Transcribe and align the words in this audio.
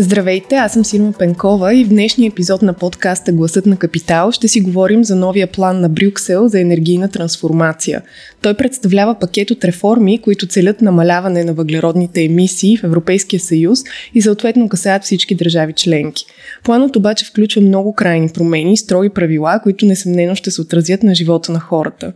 Здравейте, 0.00 0.54
аз 0.54 0.72
съм 0.72 0.84
Сирма 0.84 1.12
Пенкова 1.18 1.74
и 1.74 1.84
в 1.84 1.88
днешния 1.88 2.28
епизод 2.28 2.62
на 2.62 2.72
подкаста 2.72 3.32
Гласът 3.32 3.66
на 3.66 3.76
Капитал 3.76 4.32
ще 4.32 4.48
си 4.48 4.60
говорим 4.60 5.04
за 5.04 5.16
новия 5.16 5.46
план 5.46 5.80
на 5.80 5.88
Брюксел 5.88 6.48
за 6.48 6.60
енергийна 6.60 7.08
трансформация. 7.08 8.02
Той 8.42 8.54
представлява 8.54 9.18
пакет 9.18 9.50
от 9.50 9.64
реформи, 9.64 10.22
които 10.22 10.46
целят 10.46 10.82
намаляване 10.82 11.44
на 11.44 11.54
въглеродните 11.54 12.24
емисии 12.24 12.76
в 12.76 12.84
Европейския 12.84 13.40
съюз 13.40 13.78
и 14.14 14.22
съответно 14.22 14.68
касаят 14.68 15.04
всички 15.04 15.34
държави 15.34 15.72
членки. 15.72 16.24
Планът 16.64 16.96
обаче 16.96 17.24
включва 17.24 17.62
много 17.62 17.94
крайни 17.94 18.28
промени, 18.28 18.76
строги 18.76 19.08
правила, 19.08 19.60
които 19.62 19.86
несъмнено 19.86 20.34
ще 20.34 20.50
се 20.50 20.60
отразят 20.60 21.02
на 21.02 21.14
живота 21.14 21.52
на 21.52 21.60
хората. 21.60 22.12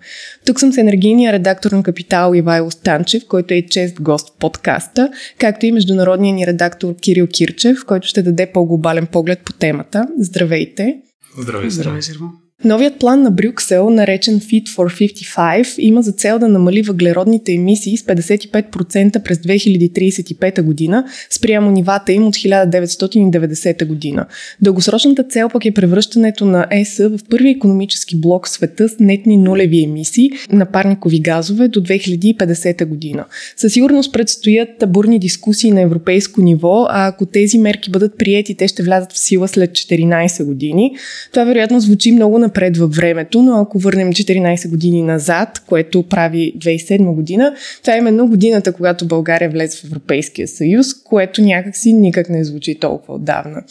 Тук 0.46 0.60
съм 0.60 0.72
с 0.72 0.78
енергийния 0.78 1.32
редактор 1.32 1.70
на 1.70 1.82
Капитал 1.82 2.34
Ивайло 2.34 2.70
Станчев, 2.70 3.22
който 3.28 3.54
е 3.54 3.62
чест 3.62 4.02
гост 4.02 4.28
в 4.28 4.38
подкаста, 4.38 5.10
както 5.38 5.66
и 5.66 5.72
международния 5.72 6.34
ни 6.34 6.46
редактор 6.46 6.94
Кирил 6.96 7.26
Кирчев, 7.26 7.84
който 7.86 8.08
ще 8.08 8.22
даде 8.22 8.46
по-глобален 8.52 9.06
поглед 9.06 9.40
по 9.44 9.52
темата. 9.52 10.06
Здравейте! 10.18 10.96
Здравей, 11.38 11.70
здравей, 11.70 12.02
Сирма! 12.02 12.30
Новият 12.64 12.98
план 12.98 13.22
на 13.22 13.30
Брюксел, 13.30 13.90
наречен 13.90 14.40
Fit 14.40 14.68
for 14.68 15.10
55, 15.36 15.78
има 15.78 16.02
за 16.02 16.12
цел 16.12 16.38
да 16.38 16.48
намали 16.48 16.82
въглеродните 16.82 17.52
емисии 17.52 17.96
с 17.96 18.02
55% 18.02 19.22
през 19.22 19.38
2035 19.38 20.62
година 20.62 21.04
спрямо 21.30 21.70
нивата 21.70 22.12
им 22.12 22.26
от 22.26 22.34
1990 22.34 23.86
година. 23.86 24.26
Дългосрочната 24.60 25.24
цел 25.24 25.48
пък 25.48 25.64
е 25.64 25.70
превръщането 25.70 26.44
на 26.44 26.66
ЕС 26.70 26.98
в 26.98 27.18
първи 27.30 27.50
економически 27.50 28.20
блок 28.20 28.46
в 28.46 28.50
света 28.50 28.88
с 28.88 28.96
нетни 29.00 29.36
нулеви 29.36 29.84
емисии 29.84 30.30
на 30.52 30.66
парникови 30.66 31.20
газове 31.20 31.68
до 31.68 31.80
2050 31.80 32.84
година. 32.84 33.24
Със 33.56 33.72
сигурност 33.72 34.12
предстоят 34.12 34.68
бурни 34.88 35.18
дискусии 35.18 35.70
на 35.70 35.80
европейско 35.80 36.42
ниво, 36.42 36.86
а 36.88 37.06
ако 37.06 37.26
тези 37.26 37.58
мерки 37.58 37.90
бъдат 37.90 38.18
приети, 38.18 38.54
те 38.54 38.68
ще 38.68 38.82
влязат 38.82 39.12
в 39.12 39.18
сила 39.18 39.48
след 39.48 39.70
14 39.70 40.44
години. 40.44 40.96
Това 41.32 41.44
вероятно 41.44 41.80
звучи 41.80 42.12
много 42.12 42.38
на 42.38 42.51
напред 42.52 42.76
във 42.76 42.94
времето, 42.94 43.42
но 43.42 43.60
ако 43.60 43.78
върнем 43.78 44.12
14 44.12 44.70
години 44.70 45.02
назад, 45.02 45.62
което 45.66 46.02
прави 46.02 46.54
2007 46.58 47.14
година, 47.14 47.54
това 47.82 47.94
е 47.94 47.98
именно 47.98 48.26
годината, 48.26 48.72
когато 48.72 49.06
България 49.06 49.50
влезе 49.50 49.78
в 49.78 49.84
Европейския 49.84 50.48
съюз, 50.48 50.86
което 51.04 51.42
някакси 51.42 51.92
никак 51.92 52.28
не 52.28 52.44
звучи 52.44 52.78
толкова 52.78 53.14
отдавна. 53.14 53.62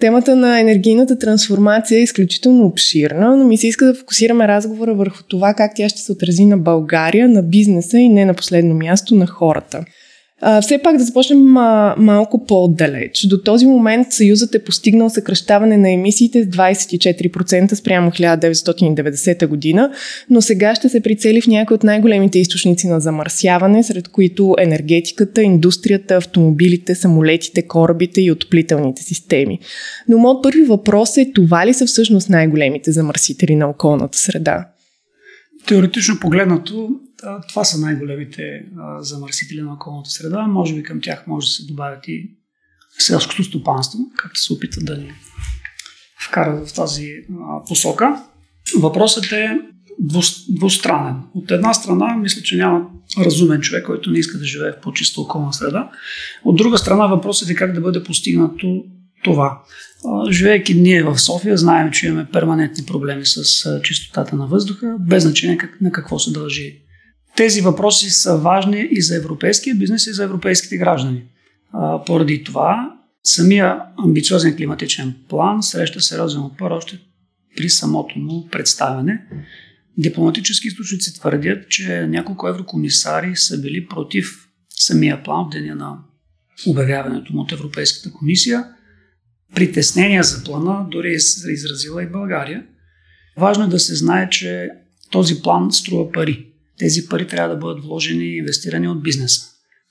Темата 0.00 0.36
на 0.36 0.60
енергийната 0.60 1.18
трансформация 1.18 1.98
е 1.98 2.02
изключително 2.02 2.66
обширна, 2.66 3.36
но 3.36 3.44
ми 3.44 3.56
се 3.56 3.66
иска 3.66 3.86
да 3.86 3.94
фокусираме 3.94 4.48
разговора 4.48 4.94
върху 4.94 5.22
това 5.22 5.54
как 5.54 5.72
тя 5.74 5.88
ще 5.88 6.00
се 6.00 6.12
отрази 6.12 6.44
на 6.44 6.58
България, 6.58 7.28
на 7.28 7.42
бизнеса 7.42 7.98
и 7.98 8.08
не 8.08 8.24
на 8.24 8.34
последно 8.34 8.74
място 8.74 9.14
на 9.14 9.26
хората. 9.26 9.84
Все 10.62 10.78
пак 10.78 10.96
да 10.96 11.04
започнем 11.04 11.56
а, 11.56 11.94
малко 11.98 12.46
по-отдалеч. 12.46 13.26
До 13.26 13.42
този 13.42 13.66
момент 13.66 14.12
Съюзът 14.12 14.54
е 14.54 14.64
постигнал 14.64 15.10
съкръщаване 15.10 15.76
на 15.76 15.90
емисиите 15.90 16.44
с 16.44 16.46
24% 16.46 17.74
спрямо 17.74 18.10
1990 18.10 19.46
година, 19.46 19.90
но 20.30 20.42
сега 20.42 20.74
ще 20.74 20.88
се 20.88 21.00
прицели 21.00 21.40
в 21.40 21.46
някои 21.46 21.74
от 21.74 21.82
най-големите 21.82 22.38
източници 22.38 22.86
на 22.86 23.00
замърсяване, 23.00 23.82
сред 23.82 24.08
които 24.08 24.54
енергетиката, 24.58 25.42
индустрията, 25.42 26.16
автомобилите, 26.16 26.94
самолетите, 26.94 27.62
корабите 27.62 28.20
и 28.20 28.30
отплителните 28.30 29.02
системи. 29.02 29.58
Но 30.08 30.18
моят 30.18 30.42
първи 30.42 30.62
въпрос 30.62 31.16
е 31.16 31.32
това 31.34 31.66
ли 31.66 31.74
са 31.74 31.86
всъщност 31.86 32.28
най-големите 32.28 32.92
замърсители 32.92 33.56
на 33.56 33.68
околната 33.68 34.18
среда? 34.18 34.68
Теоретично 35.66 36.14
погледнато, 36.20 36.88
това 37.48 37.64
са 37.64 37.78
най-големите 37.78 38.64
замърсители 38.98 39.60
на 39.60 39.72
околната 39.72 40.10
среда. 40.10 40.46
Може 40.46 40.74
би 40.74 40.82
към 40.82 41.00
тях 41.00 41.26
може 41.26 41.46
да 41.46 41.50
се 41.50 41.66
добавят 41.66 42.08
и 42.08 42.30
селското 42.98 43.44
стопанство, 43.44 43.98
както 44.16 44.40
се 44.40 44.52
опита 44.52 44.80
да 44.80 44.96
ни 44.96 45.12
вкарат 46.28 46.68
в 46.68 46.74
тази 46.74 47.08
посока. 47.68 48.22
Въпросът 48.78 49.32
е 49.32 49.58
двустранен. 50.48 51.16
От 51.34 51.50
една 51.50 51.74
страна, 51.74 52.16
мисля, 52.16 52.42
че 52.42 52.56
няма 52.56 52.86
разумен 53.18 53.60
човек, 53.60 53.86
който 53.86 54.10
не 54.10 54.18
иска 54.18 54.38
да 54.38 54.44
живее 54.44 54.72
в 54.72 54.80
по-чиста 54.82 55.20
околна 55.20 55.52
среда. 55.52 55.90
От 56.44 56.56
друга 56.56 56.78
страна, 56.78 57.06
въпросът 57.06 57.50
е 57.50 57.54
как 57.54 57.72
да 57.72 57.80
бъде 57.80 58.04
постигнато 58.04 58.84
това. 59.24 59.62
Живеейки 60.30 60.74
ние 60.74 61.02
в 61.02 61.18
София, 61.18 61.56
знаем, 61.56 61.90
че 61.92 62.06
имаме 62.06 62.28
перманентни 62.32 62.86
проблеми 62.86 63.26
с 63.26 63.80
чистотата 63.82 64.36
на 64.36 64.46
въздуха, 64.46 64.96
без 65.00 65.22
значение 65.22 65.58
на 65.80 65.92
какво 65.92 66.18
се 66.18 66.32
дължи 66.32 66.81
тези 67.36 67.60
въпроси 67.60 68.10
са 68.10 68.36
важни 68.36 68.88
и 68.90 69.02
за 69.02 69.16
европейския 69.16 69.74
бизнес, 69.74 70.06
и 70.06 70.12
за 70.12 70.24
европейските 70.24 70.76
граждани. 70.76 71.22
А, 71.72 72.04
поради 72.04 72.44
това, 72.44 72.98
самия 73.24 73.80
амбициозен 73.98 74.56
климатичен 74.56 75.14
план 75.28 75.62
среща 75.62 76.00
сериозен 76.00 76.40
отпор 76.40 76.70
още 76.70 76.98
при 77.56 77.70
самото 77.70 78.18
му 78.18 78.48
представяне. 78.48 79.22
Дипломатически 79.98 80.68
източници 80.68 81.14
твърдят, 81.14 81.68
че 81.68 82.06
няколко 82.06 82.48
еврокомисари 82.48 83.36
са 83.36 83.60
били 83.60 83.86
против 83.86 84.48
самия 84.70 85.22
план 85.22 85.46
в 85.46 85.52
деня 85.52 85.74
на 85.74 85.98
обявяването 86.66 87.32
му 87.32 87.40
от 87.40 87.52
Европейската 87.52 88.12
комисия. 88.12 88.64
Притеснения 89.54 90.22
за 90.22 90.44
плана 90.44 90.86
дори 90.90 91.12
е 91.12 91.52
изразила 91.52 92.02
и 92.02 92.06
България. 92.06 92.66
Важно 93.38 93.64
е 93.64 93.68
да 93.68 93.78
се 93.78 93.94
знае, 93.94 94.30
че 94.30 94.68
този 95.10 95.42
план 95.42 95.72
струва 95.72 96.12
пари 96.12 96.51
тези 96.82 97.08
пари 97.08 97.26
трябва 97.26 97.54
да 97.54 97.60
бъдат 97.60 97.84
вложени 97.84 98.24
и 98.24 98.36
инвестирани 98.36 98.88
от 98.88 99.02
бизнеса. 99.02 99.40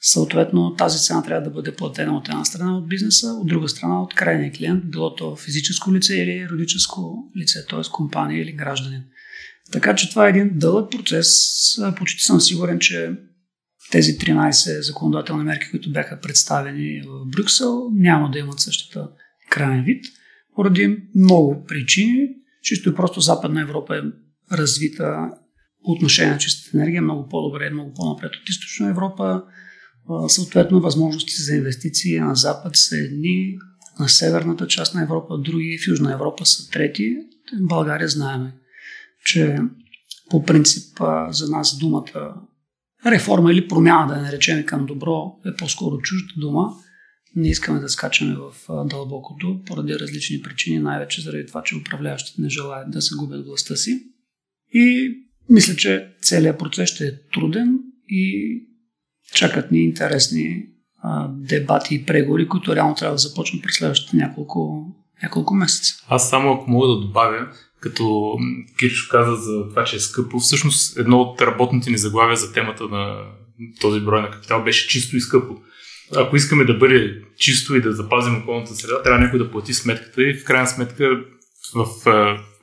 Съответно, 0.02 0.76
тази 0.76 1.00
цена 1.00 1.24
трябва 1.24 1.50
да 1.50 1.50
бъде 1.50 1.76
платена 1.76 2.18
от 2.18 2.28
една 2.28 2.46
страна 2.46 2.78
от 2.78 2.90
бизнеса, 2.90 3.28
от 3.28 3.48
друга 3.48 3.70
страна 3.70 4.02
от 4.02 4.14
крайния 4.14 4.52
клиент, 4.52 4.86
било 4.86 5.16
то 5.16 5.36
физическо 5.36 5.94
лице 5.94 6.16
или 6.16 6.48
юридическо 6.52 7.32
лице, 7.38 7.66
т.е. 7.70 7.92
компания 7.92 8.42
или 8.42 8.52
гражданин. 8.52 9.04
Така 9.72 9.96
че 9.96 10.10
това 10.10 10.28
е 10.28 10.30
един 10.30 10.52
дълъг 10.54 10.92
процес. 10.92 11.28
Почти 11.98 12.24
съм 12.24 12.42
сигурен, 12.42 12.80
че 12.80 13.12
тези 13.92 14.18
13 14.18 14.82
законодателни 14.82 15.44
мерки, 15.44 15.72
които 15.72 15.92
бяха 15.92 16.20
представени 16.20 17.02
в 17.02 17.26
Брюксел, 17.26 17.90
няма 17.94 18.32
да 18.32 18.40
имат 18.40 18.60
същата 18.60 19.10
крайен 19.50 19.84
вид, 19.84 20.06
поради 20.56 20.98
много 21.16 21.66
причини. 21.68 22.28
Чисто 22.64 22.90
и 22.90 22.96
просто 22.96 23.22
Западна 23.22 23.62
Европа 23.62 23.98
е 23.98 24.02
развита 24.58 25.30
по 25.86 25.92
отношение 25.92 26.32
на 26.32 26.38
чистата 26.38 26.78
енергия 26.78 27.02
много 27.02 27.30
по-добре, 27.30 27.70
много 27.70 27.94
по-напред 27.94 28.32
от 28.36 28.50
източна 28.50 28.90
Европа. 28.90 29.44
Съответно, 30.28 30.82
възможности 30.82 31.42
за 31.42 31.56
инвестиции 31.56 32.20
на 32.20 32.36
Запад 32.36 32.76
са 32.76 32.98
едни, 32.98 33.58
на 34.00 34.10
северната 34.10 34.68
част 34.68 34.96
на 34.96 35.04
Европа 35.04 35.38
други, 35.38 35.80
в 35.84 35.88
Южна 35.88 36.14
Европа 36.14 36.46
са 36.46 36.70
трети. 36.70 37.16
В 37.54 37.68
България 37.68 38.08
знаеме, 38.08 38.54
че 39.26 39.58
по 40.30 40.44
принцип 40.44 41.00
за 41.30 41.50
нас 41.50 41.78
думата 41.78 42.42
реформа 43.06 43.52
или 43.52 43.68
промяна, 43.68 44.08
да 44.08 44.16
я 44.16 44.22
наречем 44.22 44.66
към 44.66 44.86
добро, 44.86 45.40
е 45.46 45.56
по-скоро 45.56 45.98
чужда 45.98 46.34
дума. 46.38 46.70
Не 47.36 47.50
искаме 47.50 47.80
да 47.80 47.90
скачаме 47.90 48.36
в 48.36 48.54
дълбокото 48.86 49.62
поради 49.66 50.00
различни 50.00 50.42
причини, 50.42 50.80
най-вече 50.80 51.22
заради 51.22 51.46
това, 51.46 51.64
че 51.64 51.78
управляващите 51.78 52.42
не 52.42 52.50
желаят 52.50 52.92
да 52.92 53.02
се 53.02 53.16
губят 53.16 53.46
властта 53.46 53.76
си. 53.76 54.04
И 54.74 55.14
мисля, 55.52 55.76
че 55.76 56.08
целият 56.22 56.60
процес 56.60 56.90
ще 56.90 57.06
е 57.06 57.12
труден 57.34 57.80
и 58.10 58.54
чакат 59.34 59.72
ни 59.72 59.84
интересни 59.84 60.64
а, 61.04 61.28
дебати 61.28 61.96
и 61.96 62.06
преговори, 62.06 62.48
които 62.48 62.76
реално 62.76 62.96
трябва 62.96 63.16
да 63.16 63.18
започнат 63.18 63.64
през 63.64 63.76
следващите 63.76 64.18
няколко, 64.18 64.86
няколко 65.24 65.54
месеца. 65.54 65.94
Аз 66.08 66.30
само 66.30 66.54
ако 66.54 66.72
мога 66.72 66.88
да 66.88 67.00
добавя, 67.00 67.48
като 67.80 68.36
Кирчо 68.80 69.08
каза 69.12 69.36
за 69.36 69.70
това, 69.70 69.84
че 69.84 69.96
е 69.96 70.00
скъпо, 70.00 70.40
всъщност 70.40 70.98
едно 70.98 71.18
от 71.22 71.42
работните 71.42 71.90
ни 71.90 71.98
заглавия 71.98 72.36
за 72.36 72.54
темата 72.54 72.84
на 72.84 73.18
този 73.82 74.00
брой 74.00 74.22
на 74.22 74.32
капитал 74.32 74.64
беше 74.64 74.88
чисто 74.88 75.18
и 75.18 75.22
скъпо. 75.22 75.56
Ако 76.16 76.36
искаме 76.36 76.66
да 76.66 76.74
бъде 76.74 77.22
чисто 77.38 77.76
и 77.76 77.82
да 77.82 77.94
запазим 77.94 78.42
околната 78.42 78.76
среда, 78.76 79.04
трябва 79.04 79.20
някой 79.20 79.40
да 79.40 79.52
плати 79.52 79.74
сметката 79.74 80.24
и 80.24 80.34
в 80.34 80.44
крайна 80.44 80.68
сметка 80.68 81.10
в 81.76 81.88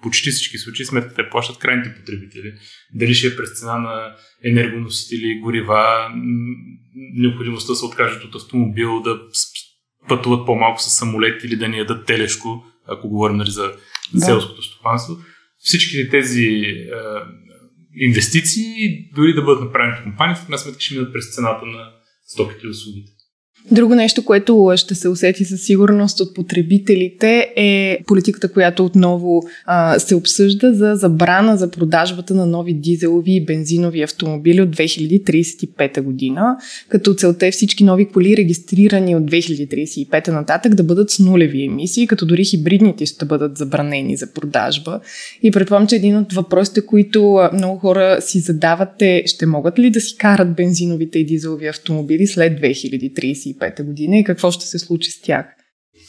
почти 0.03 0.31
всички 0.31 0.59
случаи 0.59 0.87
сметката 0.87 1.31
плащат 1.31 1.59
крайните 1.59 1.95
потребители. 1.95 2.53
Дали 2.95 3.15
ще 3.15 3.27
е 3.27 3.37
през 3.37 3.59
цена 3.59 3.79
на 3.79 4.15
енергоносители, 4.45 5.41
горива, 5.43 6.09
необходимостта 7.15 7.73
да 7.73 7.77
се 7.77 7.85
откажат 7.85 8.25
от 8.25 8.35
автомобил, 8.35 9.01
да 9.03 9.21
пътуват 10.09 10.47
по-малко 10.47 10.83
с 10.83 10.91
самолет 10.91 11.45
или 11.45 11.57
да 11.57 11.69
ни 11.69 11.79
ядат 11.79 12.07
телешко, 12.07 12.65
ако 12.89 13.09
говорим 13.09 13.37
нали, 13.37 13.51
за 13.51 13.73
да. 14.15 14.21
селското 14.21 14.63
стопанство. 14.63 15.17
Всички 15.59 16.09
тези 16.11 16.45
е, 16.45 16.87
инвестиции, 17.97 18.65
дори 19.15 19.35
да 19.35 19.43
бъдат 19.43 19.65
направени 19.65 19.99
от 19.99 20.03
компании, 20.03 20.37
в 20.37 20.47
крайна 20.47 20.59
сметка 20.59 20.81
ще 20.81 20.95
минат 20.95 21.13
през 21.13 21.35
цената 21.35 21.67
на 21.67 21.93
стоките 22.27 22.67
и 22.67 22.71
услугите. 22.71 23.13
Друго 23.71 23.95
нещо, 23.95 24.25
което 24.25 24.73
ще 24.77 24.95
се 24.95 25.09
усети 25.09 25.45
със 25.45 25.63
сигурност 25.63 26.21
от 26.21 26.35
потребителите 26.35 27.53
е 27.57 27.99
политиката, 28.07 28.53
която 28.53 28.85
отново 28.85 29.43
а, 29.65 29.99
се 29.99 30.15
обсъжда 30.15 30.75
за 30.75 30.95
забрана 30.95 31.57
за 31.57 31.71
продажбата 31.71 32.35
на 32.35 32.47
нови 32.47 32.75
дизелови 32.75 33.33
и 33.33 33.45
бензинови 33.45 34.03
автомобили 34.03 34.61
от 34.61 34.77
2035 34.77 36.01
година, 36.01 36.57
като 36.89 37.15
целта 37.15 37.47
е 37.47 37.51
всички 37.51 37.85
нови 37.85 38.09
коли, 38.09 38.37
регистрирани 38.37 39.17
от 39.17 39.23
2035 39.23 40.29
нататък, 40.29 40.75
да 40.75 40.83
бъдат 40.83 41.11
с 41.11 41.19
нулеви 41.19 41.65
емисии, 41.65 42.07
като 42.07 42.27
дори 42.27 42.45
хибридните 42.45 43.07
ще 43.07 43.25
бъдат 43.25 43.59
забранени 43.59 44.17
за 44.17 44.33
продажба. 44.33 45.01
И 45.43 45.51
предполагам, 45.51 45.89
че 45.89 45.97
един 45.97 46.17
от 46.17 46.33
въпросите, 46.33 46.87
които 46.87 47.49
много 47.53 47.79
хора 47.79 48.17
си 48.21 48.41
задават 48.41 49.03
е, 49.03 49.23
ще 49.27 49.47
могат 49.47 49.79
ли 49.79 49.91
да 49.91 50.01
си 50.01 50.17
карат 50.17 50.55
бензиновите 50.55 51.19
и 51.19 51.27
дизелови 51.27 51.67
автомобили 51.67 52.27
след 52.27 52.61
2035 52.61 53.48
2025 53.55 53.85
година 53.85 54.17
и 54.17 54.25
какво 54.25 54.51
ще 54.51 54.65
се 54.65 54.79
случи 54.79 55.11
с 55.11 55.21
тях? 55.21 55.47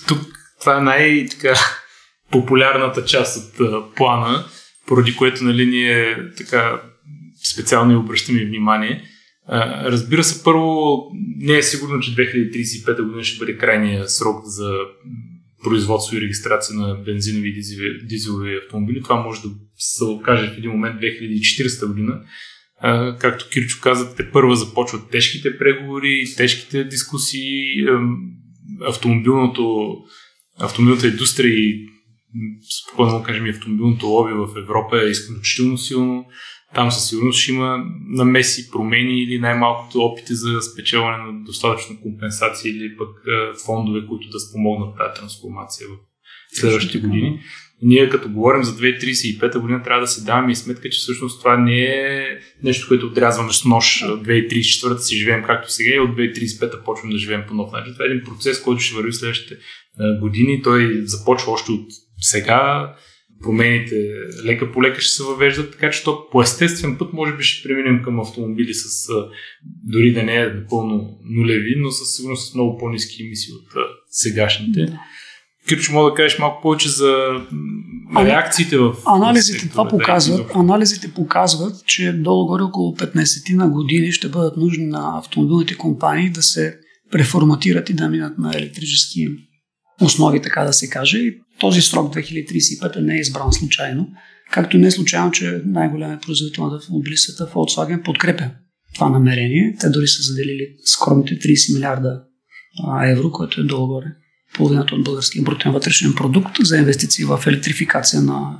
Тук 0.07 0.19
това 0.59 0.77
е 0.77 0.81
най-популярната 0.81 3.05
част 3.05 3.37
от 3.37 3.59
а, 3.59 3.93
плана, 3.95 4.45
поради 4.87 5.15
което 5.15 5.43
нали, 5.43 5.65
ние 5.65 6.17
така 6.37 6.81
специално 7.53 7.99
обръщаме 7.99 8.45
внимание. 8.45 9.03
А, 9.45 9.83
разбира 9.91 10.23
се, 10.23 10.43
първо 10.43 10.97
не 11.37 11.57
е 11.57 11.63
сигурно, 11.63 11.99
че 11.99 12.15
2035 12.15 13.03
година 13.03 13.23
ще 13.23 13.39
бъде 13.39 13.57
крайния 13.57 14.09
срок 14.09 14.45
за 14.45 14.71
производство 15.63 16.17
и 16.17 16.21
регистрация 16.21 16.75
на 16.75 16.95
бензинови 16.95 17.49
и 17.49 17.53
дизелови 18.07 18.59
автомобили. 18.65 19.03
Това 19.03 19.15
може 19.15 19.41
да 19.41 19.49
се 19.77 20.03
окаже 20.03 20.47
в 20.47 20.57
един 20.57 20.71
момент 20.71 21.01
2040 21.01 21.87
година 21.87 22.21
както 23.19 23.49
Кирчо 23.49 23.79
каза, 23.81 24.15
те 24.15 24.31
първа 24.31 24.55
започват 24.55 25.09
тежките 25.11 25.57
преговори, 25.57 26.23
тежките 26.37 26.83
дискусии, 26.83 27.85
автомобилното, 28.81 29.95
автомобилната 30.59 31.07
индустрия 31.07 31.53
и 31.53 31.89
спокойно 32.83 33.23
кажем 33.23 33.45
и 33.45 33.49
автомобилното 33.49 34.05
лоби 34.05 34.33
в 34.33 34.57
Европа 34.57 35.01
е 35.01 35.09
изключително 35.09 35.77
силно. 35.77 36.25
Там 36.75 36.91
със 36.91 37.09
сигурност 37.09 37.39
ще 37.39 37.51
има 37.51 37.85
намеси, 38.09 38.69
промени 38.71 39.23
или 39.23 39.39
най-малкото 39.39 39.99
опити 39.99 40.35
за 40.35 40.61
спечелване 40.61 41.17
на 41.17 41.43
достатъчно 41.43 42.01
компенсации 42.01 42.71
или 42.71 42.97
пък 42.97 43.09
фондове, 43.65 44.07
които 44.07 44.29
да 44.29 44.39
спомогнат 44.39 44.97
тази 44.97 45.19
трансформация 45.19 45.87
в 45.87 46.59
следващите 46.59 46.99
години 46.99 47.39
ние 47.81 48.09
като 48.09 48.29
говорим 48.29 48.63
за 48.63 48.71
2035 48.71 49.59
година, 49.59 49.83
трябва 49.83 50.01
да 50.01 50.07
си 50.07 50.25
даваме 50.25 50.51
и 50.51 50.55
сметка, 50.55 50.89
че 50.89 50.99
всъщност 50.99 51.39
това 51.39 51.57
не 51.57 51.81
е 51.81 52.25
нещо, 52.63 52.87
което 52.87 53.05
отрязваме 53.05 53.53
с 53.53 53.65
нож 53.65 54.03
2034 54.03 54.97
си 54.97 55.15
живеем 55.15 55.43
както 55.43 55.71
сега 55.71 55.95
и 55.95 55.99
от 55.99 56.17
2035 56.17 56.83
почваме 56.83 57.13
да 57.13 57.19
живеем 57.19 57.43
по 57.47 57.53
нов 57.53 57.71
начин. 57.71 57.93
Това 57.93 58.05
е 58.05 58.07
един 58.07 58.23
процес, 58.23 58.61
който 58.61 58.81
ще 58.81 58.95
върви 58.95 59.13
следващите 59.13 59.55
години. 60.21 60.61
Той 60.61 61.01
започва 61.03 61.51
още 61.51 61.71
от 61.71 61.87
сега. 62.17 62.93
Промените 63.41 63.95
лека 64.45 64.71
по 64.71 64.83
лека 64.83 65.01
ще 65.01 65.11
се 65.11 65.23
въвеждат, 65.23 65.71
така 65.71 65.89
че 65.89 66.03
то 66.03 66.29
по 66.31 66.41
естествен 66.41 66.97
път 66.97 67.13
може 67.13 67.37
би 67.37 67.43
ще 67.43 67.67
преминем 67.67 68.03
към 68.03 68.19
автомобили 68.19 68.73
с 68.73 69.07
дори 69.83 70.13
да 70.13 70.23
не 70.23 70.35
е 70.35 70.47
напълно 70.47 71.19
нулеви, 71.35 71.75
но 71.77 71.91
със 71.91 72.15
сигурност 72.15 72.51
с 72.51 72.55
много 72.55 72.77
по-низки 72.77 73.23
емисии 73.23 73.53
от 73.53 73.83
сегашните. 74.09 74.85
Да. 74.85 74.99
Кирчо, 75.69 75.93
мога 75.93 76.09
да 76.09 76.15
кажеш 76.15 76.39
малко 76.39 76.61
повече 76.61 76.89
за 76.89 77.13
реакциите 78.17 78.77
в 78.77 78.93
Анализите 79.05 79.69
това 79.69 79.87
показват. 79.87 80.51
Анализите 80.55 81.13
показват, 81.13 81.85
че 81.85 82.13
долу-горе 82.13 82.63
около 82.63 82.95
15 82.95 83.53
на 83.55 83.69
години 83.69 84.11
ще 84.11 84.29
бъдат 84.29 84.57
нужни 84.57 84.85
на 84.85 85.17
автомобилните 85.17 85.77
компании 85.77 86.29
да 86.29 86.43
се 86.43 86.77
преформатират 87.11 87.89
и 87.89 87.93
да 87.93 88.09
минат 88.09 88.37
на 88.37 88.51
електрически 88.55 89.27
основи, 90.01 90.41
така 90.41 90.63
да 90.63 90.73
се 90.73 90.89
каже. 90.89 91.17
И 91.17 91.39
този 91.59 91.81
срок 91.81 92.13
2035 92.13 92.99
не 92.99 93.15
е 93.15 93.19
избран 93.19 93.53
случайно. 93.53 94.07
Както 94.51 94.77
не 94.77 94.87
е 94.87 94.91
случайно, 94.91 95.31
че 95.31 95.61
най-големият 95.65 96.21
производител 96.21 96.67
на 96.67 96.77
автомобили 96.77 97.17
света 97.17 97.51
Volkswagen 97.53 98.03
подкрепя 98.03 98.49
това 98.95 99.09
намерение. 99.09 99.75
Те 99.79 99.89
дори 99.89 100.07
са 100.07 100.21
заделили 100.21 100.67
скромните 100.85 101.33
30 101.33 101.73
милиарда 101.73 102.23
евро, 103.03 103.31
което 103.31 103.61
е 103.61 103.63
долу-горе 103.63 104.15
половината 104.59 104.95
от 104.95 105.03
българския 105.03 105.43
брутен 105.43 105.71
вътрешен 105.71 106.13
продукт 106.15 106.51
за 106.63 106.77
инвестиции 106.77 107.25
в 107.25 107.39
електрификация 107.47 108.21
на 108.21 108.57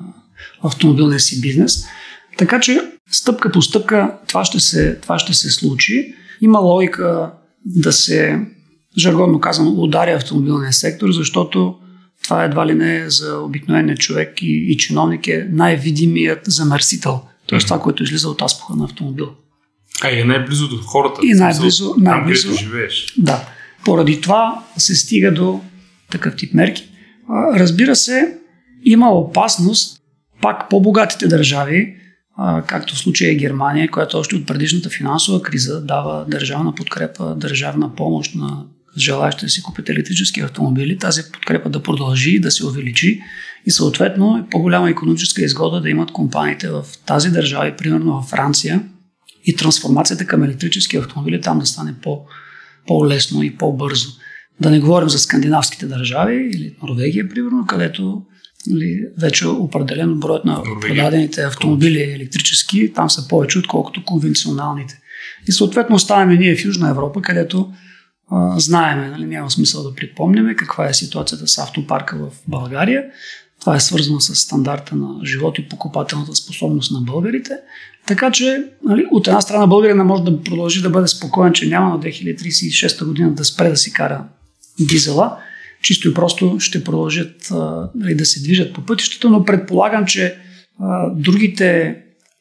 автомобилния 0.64 1.20
си 1.20 1.42
бизнес. 1.42 1.86
Така 2.38 2.60
че 2.60 2.82
стъпка 3.12 3.52
по 3.52 3.62
стъпка 3.62 4.14
това 4.28 4.46
ще 4.46 4.60
се, 4.60 5.00
това 5.02 5.20
ще 5.20 5.34
се 5.34 5.50
случи. 5.50 6.14
Има 6.42 6.60
логика 6.60 7.32
да 7.66 7.94
се, 7.94 8.40
жаргонно 8.98 9.40
казано, 9.40 9.72
удари 9.72 10.12
автомобилния 10.12 10.74
сектор, 10.74 11.12
защото 11.12 11.76
това 12.24 12.44
едва 12.44 12.68
ли 12.68 12.74
не 12.74 12.98
е 12.98 13.10
за 13.10 13.38
обикновения 13.38 13.98
човек 13.98 14.42
и, 14.42 14.72
и 14.72 14.78
чиновник 14.78 15.28
е 15.28 15.48
най-видимият 15.52 16.40
замърсител. 16.46 17.22
Тоест 17.48 17.68
това, 17.68 17.80
което 17.80 18.04
излиза 18.04 18.30
от 18.30 18.42
аспуха 18.42 18.76
на 18.76 18.86
автомобил. 18.86 19.30
А 20.04 20.10
и 20.10 20.20
е 20.20 20.24
най-близо 20.24 20.68
до 20.68 20.78
хората. 20.78 21.22
И 21.24 21.34
най-близо, 21.34 21.96
най-близо 21.98 22.48
там, 22.48 22.58
живееш. 22.58 23.14
Да. 23.18 23.46
Поради 23.86 24.22
това 24.22 24.64
се 24.78 24.96
стига 24.96 25.34
до 25.34 25.62
такъв 26.12 26.36
тип 26.36 26.54
мерки. 26.54 26.90
Разбира 27.56 27.96
се, 27.96 28.38
има 28.84 29.12
опасност 29.12 30.02
пак 30.42 30.70
по-богатите 30.70 31.28
държави, 31.28 31.96
както 32.68 32.96
в 32.96 33.00
случая 33.00 33.32
е 33.32 33.36
Германия, 33.36 33.92
която 33.92 34.18
още 34.18 34.36
от 34.36 34.48
предишната 34.48 34.90
финансова 34.90 35.42
криза 35.42 35.86
дава 35.86 36.26
държавна 36.28 36.76
подкрепа, 36.76 37.36
държавна 37.36 37.96
помощ 37.96 38.36
на 38.36 38.66
желаящи 38.98 39.46
да 39.46 39.50
си 39.50 39.62
купят 39.62 39.90
електрически 39.90 40.42
автомобили, 40.42 40.98
тази 40.98 41.22
подкрепа 41.34 41.70
да 41.70 41.84
продължи, 41.84 42.40
да 42.40 42.52
се 42.52 42.66
увеличи 42.66 43.22
и 43.66 43.72
съответно 43.72 44.38
е 44.38 44.50
по-голяма 44.50 44.90
економическа 44.90 45.42
изгода 45.42 45.82
да 45.82 45.90
имат 45.90 46.12
компаниите 46.12 46.70
в 46.70 46.86
тази 47.06 47.30
държава, 47.30 47.76
примерно 47.78 48.14
във 48.14 48.26
Франция, 48.26 48.84
и 49.46 49.56
трансформацията 49.56 50.28
към 50.28 50.44
електрически 50.44 50.98
автомобили 50.98 51.42
там 51.42 51.60
да 51.60 51.66
стане 51.66 51.96
по, 52.02 52.26
по-лесно 52.88 53.44
и 53.44 53.58
по-бързо. 53.58 54.10
Да 54.62 54.70
не 54.70 54.80
говорим 54.80 55.10
за 55.10 55.20
скандинавските 55.20 55.86
държави 55.86 56.52
или 56.54 56.76
Норвегия, 56.84 57.30
примерно, 57.30 57.66
където 57.68 58.22
нали, 58.68 59.06
вече 59.18 59.48
определен 59.48 60.20
броят 60.20 60.46
на 60.46 60.54
Норвегия. 60.54 60.80
продадените 60.80 61.42
автомобили 61.42 62.02
електрически, 62.02 62.94
там 62.94 63.10
са 63.10 63.28
повече, 63.28 63.60
отколкото 63.60 64.06
конвенционалните. 64.06 65.00
И 65.48 65.52
съответно 65.52 65.96
оставяме 65.96 66.36
ние 66.36 66.56
в 66.56 66.66
Южна 66.66 66.90
Европа, 66.90 67.22
където 67.22 67.72
а, 68.32 68.60
знаеме, 68.60 69.08
нали, 69.08 69.26
няма 69.26 69.52
смисъл 69.52 69.84
да 69.84 69.96
припомняме 69.96 70.56
каква 70.56 70.90
е 70.90 70.94
ситуацията 70.94 71.48
с 71.48 71.58
автопарка 71.58 72.18
в 72.18 72.30
България. 72.48 73.04
Това 73.60 73.76
е 73.76 73.80
свързано 73.80 74.20
с 74.20 74.36
стандарта 74.36 74.96
на 74.96 75.26
живот 75.26 75.60
и 75.60 75.70
покупателната 75.70 76.36
способност 76.36 76.92
на 76.92 77.02
българите. 77.02 77.54
Така 78.08 78.32
че, 78.32 78.64
нали, 78.84 79.06
от 79.12 79.28
една 79.28 79.42
страна 79.42 79.68
България 79.68 79.96
не 79.96 80.04
може 80.04 80.24
да 80.24 80.44
продължи 80.44 80.82
да 80.82 80.90
бъде 80.90 81.08
спокоен, 81.08 81.54
че 81.54 81.70
няма 81.70 81.90
на 81.90 82.00
2036 82.00 83.06
година 83.06 83.34
да 83.34 83.46
спре 83.46 83.70
да 83.70 83.78
си 83.78 83.94
кара 83.94 84.24
дизела, 84.80 85.38
чисто 85.82 86.10
и 86.10 86.14
просто 86.14 86.56
ще 86.60 86.84
продължат 86.84 87.52
а, 87.52 87.90
нали, 87.96 88.16
да 88.16 88.26
се 88.26 88.42
движат 88.42 88.74
по 88.74 88.82
пътищата, 88.82 89.30
но 89.30 89.46
предполагам, 89.46 90.06
че 90.06 90.36
а, 90.80 91.10
другите 91.10 91.96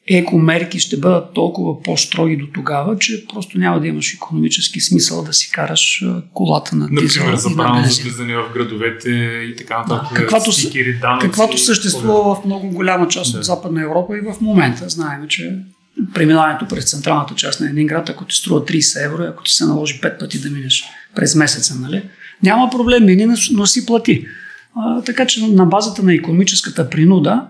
екомерки 0.09 0.79
ще 0.79 0.97
бъдат 0.97 1.33
толкова 1.33 1.83
по-строги 1.83 2.37
до 2.37 2.47
тогава, 2.53 2.97
че 2.97 3.25
просто 3.33 3.57
няма 3.57 3.79
да 3.79 3.87
имаш 3.87 4.13
економически 4.13 4.81
смисъл 4.81 5.23
да 5.23 5.33
си 5.33 5.51
караш 5.51 6.05
колата 6.33 6.75
на 6.75 6.87
дизел. 6.87 7.23
Например, 7.23 7.35
забрано 7.35 7.83
за 7.83 8.03
влизане 8.03 8.35
в 8.35 8.53
градовете 8.53 9.09
и 9.51 9.55
така 9.55 9.79
нататък. 9.79 10.09
Да, 10.09 10.15
каквато, 10.15 10.51
стикери, 10.51 10.93
данъци, 10.93 11.25
каквато 11.25 11.57
съществува 11.57 12.35
в 12.35 12.45
много 12.45 12.69
голяма 12.69 13.07
част 13.07 13.31
да. 13.31 13.37
от 13.37 13.45
Западна 13.45 13.83
Европа 13.83 14.17
и 14.17 14.21
в 14.21 14.41
момента. 14.41 14.89
Знаем, 14.89 15.27
че 15.27 15.55
преминаването 16.13 16.67
през 16.67 16.89
централната 16.91 17.35
част 17.35 17.61
на 17.61 17.69
един 17.69 17.87
град, 17.87 18.09
ако 18.09 18.25
ти 18.25 18.35
струва 18.35 18.65
30 18.65 19.05
евро, 19.05 19.23
ако 19.23 19.43
ти 19.43 19.51
се 19.51 19.65
наложи 19.65 20.01
5 20.01 20.19
пъти 20.19 20.39
да 20.39 20.49
минеш 20.49 20.83
през 21.15 21.35
месеца, 21.35 21.75
нали? 21.75 22.03
Няма 22.43 22.69
проблем, 22.69 23.05
мини, 23.05 23.27
но 23.51 23.65
си 23.65 23.85
плати. 23.85 24.25
А, 24.75 25.01
така 25.01 25.25
че 25.25 25.47
на 25.47 25.65
базата 25.65 26.03
на 26.03 26.13
економическата 26.13 26.89
принуда, 26.89 27.47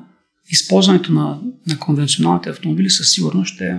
използването 0.50 1.14
на, 1.14 1.40
на 1.68 1.80
конвенционалните 1.80 2.50
автомобили 2.50 2.90
със 2.90 3.12
сигурност 3.12 3.54
ще, 3.54 3.78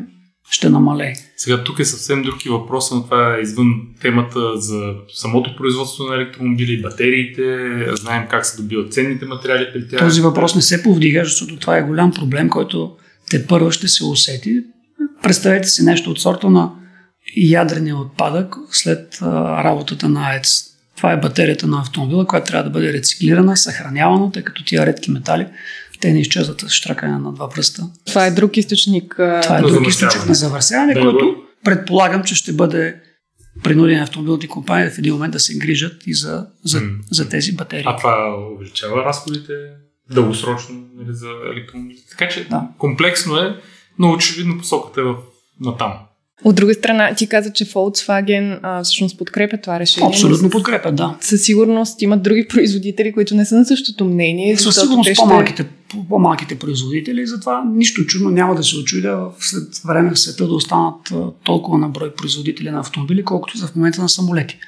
ще 0.50 0.68
намалее. 0.68 1.12
Сега 1.36 1.64
тук 1.64 1.78
е 1.78 1.84
съвсем 1.84 2.22
други 2.22 2.48
въпрос, 2.48 2.90
но 2.90 3.04
това 3.04 3.36
е 3.36 3.40
извън 3.40 3.74
темата 4.00 4.56
за 4.56 4.94
самото 5.14 5.56
производство 5.56 6.04
на 6.04 6.14
електромобили, 6.14 6.82
батериите, 6.82 7.44
знаем 7.96 8.26
как 8.30 8.46
се 8.46 8.62
добиват 8.62 8.92
ценните 8.92 9.24
материали 9.24 9.66
при 9.72 9.88
тях. 9.88 10.00
Този 10.00 10.20
въпрос 10.20 10.54
не 10.54 10.62
се 10.62 10.82
повдига, 10.82 11.24
защото 11.24 11.56
това 11.56 11.76
е 11.76 11.82
голям 11.82 12.12
проблем, 12.12 12.48
който 12.48 12.96
те 13.30 13.46
първо 13.46 13.70
ще 13.70 13.88
се 13.88 14.04
усети. 14.04 14.60
Представете 15.22 15.68
си 15.68 15.82
нещо 15.82 16.10
от 16.10 16.20
сорта 16.20 16.50
на 16.50 16.72
ядрения 17.36 17.96
отпадък 17.96 18.54
след 18.70 19.18
а, 19.22 19.64
работата 19.64 20.08
на 20.08 20.30
АЕЦ. 20.30 20.69
Това 21.00 21.12
е 21.12 21.16
батерията 21.16 21.66
на 21.66 21.80
автомобила, 21.80 22.26
която 22.26 22.46
трябва 22.46 22.64
да 22.64 22.70
бъде 22.70 22.92
рециклирана, 22.92 23.56
съхранявана, 23.56 24.32
тъй 24.32 24.42
като 24.42 24.64
тия 24.64 24.86
редки 24.86 25.10
метали 25.10 25.46
те 26.00 26.12
не 26.12 26.20
изчезват 26.20 26.60
с 26.60 26.68
штракане 26.68 27.18
на 27.18 27.32
два 27.32 27.48
пръста. 27.48 27.82
Това 28.06 28.26
е 28.26 28.30
друг 28.30 28.56
източник. 28.56 29.14
Това 29.42 29.58
е 29.58 29.62
друг 29.62 29.88
източник 29.88 30.26
на 30.26 30.34
завърсяване, 30.34 30.94
да, 30.94 31.00
който 31.00 31.36
предполагам, 31.64 32.24
че 32.24 32.34
ще 32.34 32.52
бъде 32.52 33.00
принудени 33.62 34.00
автомобилните 34.00 34.48
компании 34.48 34.90
в 34.90 34.98
един 34.98 35.12
момент 35.12 35.32
да 35.32 35.40
се 35.40 35.58
грижат 35.58 36.06
и 36.06 36.14
за, 36.14 36.46
за, 36.64 36.80
mm. 36.80 36.98
за 37.10 37.28
тези 37.28 37.56
батерии. 37.56 37.84
А 37.86 37.96
това 37.96 38.36
увеличава 38.54 39.04
разходите 39.04 39.52
дългосрочно 40.10 40.86
нали, 40.94 41.14
за 41.14 41.28
електромобилите. 41.52 42.10
Така 42.10 42.28
че 42.28 42.48
да. 42.48 42.68
комплексно 42.78 43.36
е, 43.36 43.56
но 43.98 44.12
очевидно 44.12 44.58
посоката 44.58 45.00
е 45.00 45.04
в, 45.04 45.16
на 45.60 45.76
там. 45.76 45.92
От 46.44 46.56
друга 46.56 46.74
страна, 46.74 47.14
ти 47.14 47.26
каза, 47.26 47.52
че 47.52 47.64
Volkswagen 47.64 48.58
а, 48.62 48.84
всъщност 48.84 49.18
подкрепя 49.18 49.56
това 49.60 49.80
решение. 49.80 50.08
Абсолютно 50.08 50.50
подкрепя, 50.50 50.92
да. 50.92 51.16
Със 51.20 51.44
сигурност 51.44 52.02
имат 52.02 52.22
други 52.22 52.48
производители, 52.48 53.12
които 53.12 53.34
не 53.34 53.44
са 53.44 53.56
на 53.56 53.64
същото 53.64 54.04
мнение. 54.04 54.56
Със 54.56 54.80
сигурност 54.80 55.10
по-малките, 55.16 55.66
по-малките 56.08 56.58
производители, 56.58 57.26
затова 57.26 57.64
нищо 57.74 58.06
чудно 58.06 58.30
няма 58.30 58.54
да 58.54 58.62
се 58.62 58.76
очудя 58.76 59.26
след 59.38 59.80
време 59.86 60.10
в 60.10 60.18
света 60.18 60.46
да 60.46 60.54
останат 60.54 61.12
толкова 61.44 61.78
на 61.78 61.88
брой 61.88 62.14
производители 62.14 62.70
на 62.70 62.80
автомобили, 62.80 63.24
колкото 63.24 63.58
за 63.58 63.66
в 63.66 63.76
момента 63.76 64.02
на 64.02 64.08
самолети. 64.08 64.58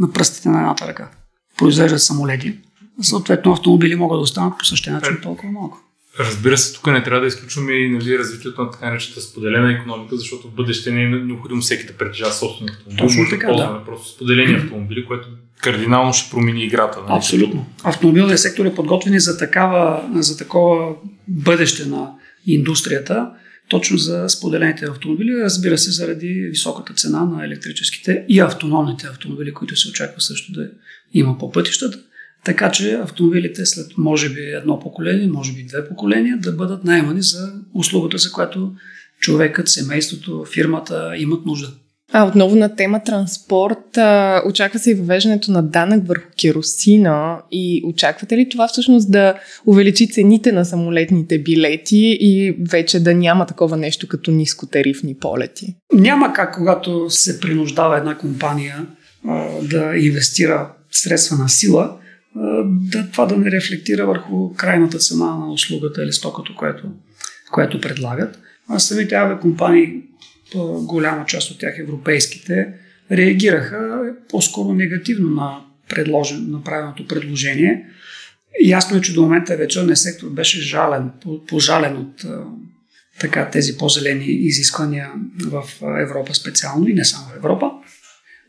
На 0.00 0.12
пръстите 0.12 0.48
на 0.48 0.58
едната 0.58 0.86
ръка. 0.88 1.10
Произвеждат 1.58 2.02
самолети. 2.02 2.58
Съответно, 3.02 3.52
автомобили 3.52 3.96
могат 3.96 4.18
да 4.18 4.22
останат 4.22 4.58
по 4.58 4.64
същия 4.64 4.94
начин 4.94 5.16
толкова 5.22 5.50
много. 5.50 5.78
Разбира 6.20 6.58
се, 6.58 6.74
тук 6.74 6.86
не 6.86 7.02
трябва 7.02 7.20
да 7.20 7.26
изключваме 7.26 7.72
и 7.72 7.90
нали, 7.90 8.18
развитието 8.18 8.62
на 8.62 8.70
така 8.70 8.86
наречената 8.86 9.20
споделена 9.20 9.72
економика, 9.72 10.16
защото 10.16 10.48
в 10.48 10.54
бъдеще 10.54 10.90
не 10.90 11.02
е 11.02 11.06
необходимо 11.08 11.60
всеки 11.60 11.86
да 11.86 11.92
притежава 11.92 12.32
собствен 12.32 12.68
автомобил. 12.68 13.06
Точно 13.06 13.26
така, 13.30 13.46
да. 13.46 13.82
просто 13.86 14.08
споделени 14.08 14.54
автомобили, 14.54 15.04
което 15.04 15.28
кардинално 15.62 16.12
ще 16.12 16.30
промени 16.30 16.64
играта. 16.64 16.98
Нали? 17.00 17.16
Абсолютно. 17.16 17.66
Автомобилният 17.84 18.40
сектор 18.40 18.64
е 18.64 18.74
подготвен 18.74 19.18
за, 19.18 19.38
такава, 19.38 20.08
за 20.14 20.38
такова 20.38 20.94
бъдеще 21.28 21.86
на 21.86 22.10
индустрията, 22.46 23.30
точно 23.68 23.98
за 23.98 24.28
споделените 24.28 24.84
автомобили, 24.84 25.40
разбира 25.40 25.78
се, 25.78 25.90
заради 25.90 26.28
високата 26.28 26.94
цена 26.94 27.24
на 27.24 27.44
електрическите 27.44 28.24
и 28.28 28.40
автономните 28.40 29.06
автомобили, 29.06 29.54
които 29.54 29.76
се 29.76 29.88
очаква 29.88 30.20
също 30.20 30.52
да 30.52 30.70
има 31.14 31.38
по 31.38 31.52
пътищата. 31.52 31.98
Така 32.46 32.70
че 32.70 32.92
автомобилите 32.92 33.66
след 33.66 33.86
може 33.98 34.28
би 34.28 34.40
едно 34.40 34.80
поколение, 34.80 35.26
може 35.26 35.52
би 35.52 35.64
две 35.64 35.88
поколения 35.88 36.38
да 36.38 36.52
бъдат 36.52 36.84
наймани 36.84 37.22
за 37.22 37.52
услугата, 37.74 38.18
за 38.18 38.32
която 38.32 38.72
човекът, 39.20 39.68
семейството, 39.68 40.44
фирмата 40.54 41.12
имат 41.16 41.46
нужда. 41.46 41.68
А 42.12 42.24
отново 42.24 42.56
на 42.56 42.76
тема 42.76 43.02
транспорт, 43.02 43.96
а, 43.96 44.42
очаква 44.46 44.78
се 44.78 44.90
и 44.90 44.94
въвеждането 44.94 45.52
на 45.52 45.62
данък 45.62 46.08
върху 46.08 46.24
керосина 46.40 47.38
и 47.52 47.82
очаквате 47.86 48.36
ли 48.36 48.48
това 48.48 48.68
всъщност 48.68 49.12
да 49.12 49.34
увеличи 49.66 50.08
цените 50.08 50.52
на 50.52 50.64
самолетните 50.64 51.38
билети 51.38 52.18
и 52.20 52.56
вече 52.70 53.00
да 53.00 53.14
няма 53.14 53.46
такова 53.46 53.76
нещо 53.76 54.08
като 54.08 54.30
нискотарифни 54.30 55.14
полети? 55.14 55.76
Няма 55.92 56.32
как, 56.32 56.54
когато 56.54 57.06
се 57.10 57.40
принуждава 57.40 57.98
една 57.98 58.18
компания 58.18 58.86
а, 59.28 59.48
да 59.62 59.96
инвестира 59.96 60.70
средства 60.90 61.36
на 61.36 61.48
сила, 61.48 61.96
да, 62.64 63.10
това 63.10 63.26
да 63.26 63.36
не 63.36 63.50
рефлектира 63.50 64.06
върху 64.06 64.54
крайната 64.54 64.98
цена 64.98 65.36
на 65.36 65.52
услугата 65.52 66.04
или 66.04 66.12
стокото, 66.12 66.56
което, 66.56 66.88
което 67.52 67.80
предлагат. 67.80 68.38
А 68.68 68.78
самите 68.78 69.14
авиакомпании, 69.14 70.02
голяма 70.80 71.26
част 71.26 71.50
от 71.50 71.60
тях 71.60 71.78
европейските, 71.78 72.74
реагираха 73.12 74.00
по-скоро 74.28 74.74
негативно 74.74 75.28
на 75.28 75.60
предложен, 75.88 76.50
направеното 76.50 77.06
предложение. 77.06 77.86
Ясно 78.64 78.96
е, 78.96 79.00
че 79.00 79.14
до 79.14 79.22
момента 79.22 79.56
вечерния 79.56 79.96
сектор 79.96 80.30
беше 80.30 80.60
жален, 80.60 81.10
пожален 81.48 81.96
от 81.96 82.24
така, 83.20 83.50
тези 83.50 83.76
по-зелени 83.76 84.24
изисквания 84.24 85.10
в 85.46 85.64
Европа 86.02 86.34
специално 86.34 86.88
и 86.88 86.94
не 86.94 87.04
само 87.04 87.28
в 87.28 87.36
Европа. 87.36 87.70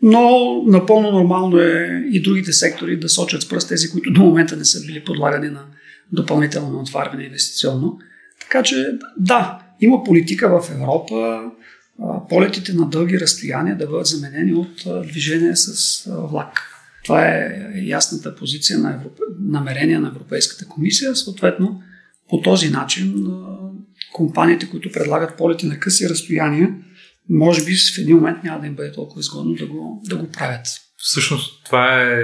Но 0.02 0.56
напълно 0.66 1.12
нормално 1.12 1.60
е 1.60 2.04
и 2.12 2.22
другите 2.22 2.54
сектори 2.54 3.00
да 3.00 3.10
сочат 3.10 3.42
с 3.42 3.50
пръст 3.50 3.70
тези, 3.70 3.90
които 3.90 4.14
до 4.14 4.22
момента 4.22 4.58
не 4.58 4.66
са 4.66 4.86
били 4.86 5.04
подлагани 5.04 5.50
на 5.50 5.66
допълнително 6.12 6.80
отваряне 6.80 7.24
инвестиционно. 7.24 8.00
Така 8.42 8.64
че 8.64 8.98
да, 9.18 9.60
има 9.82 10.04
политика 10.04 10.62
в 10.62 10.72
Европа 10.72 11.42
полетите 12.30 12.74
на 12.74 12.90
дълги 12.90 13.20
разстояния 13.20 13.78
да 13.78 13.88
бъдат 13.88 14.06
заменени 14.08 14.54
от 14.54 15.08
движение 15.08 15.56
с 15.56 16.04
влак. 16.32 16.74
Това 17.04 17.28
е 17.28 17.72
ясната 17.76 18.36
позиция 18.36 18.80
на 18.80 18.94
Европе... 18.94 19.22
намерение 19.40 20.00
на 20.00 20.08
Европейската 20.08 20.68
комисия. 20.68 21.16
Съответно, 21.16 21.82
по 22.30 22.42
този 22.42 22.70
начин 22.70 23.28
компаниите, 24.14 24.70
които 24.70 24.92
предлагат 24.92 25.38
полети 25.38 25.66
на 25.66 25.80
къси 25.80 26.10
разстояния, 26.10 26.76
може 27.30 27.66
би 27.66 27.72
в 27.96 27.98
един 27.98 28.16
момент 28.16 28.44
няма 28.44 28.60
да 28.62 28.68
им 28.68 28.76
бъде 28.76 28.92
толкова 28.92 29.20
изгодно 29.20 29.54
да 29.54 29.66
го, 29.66 30.02
да 30.06 30.16
го 30.16 30.32
правят. 30.32 30.68
Всъщност 30.98 31.66
това 31.66 32.02
е 32.04 32.24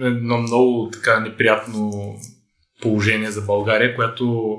едно 0.00 0.38
много 0.38 0.90
така 0.92 1.20
неприятно 1.20 2.14
положение 2.82 3.30
за 3.30 3.42
България, 3.42 3.96
което 3.96 4.56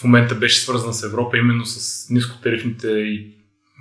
в 0.00 0.04
момента 0.04 0.34
беше 0.34 0.60
свързана 0.60 0.94
с 0.94 1.02
Европа 1.02 1.38
именно 1.38 1.66
с 1.66 2.06
нискотарифните 2.10 2.88
и 2.88 3.36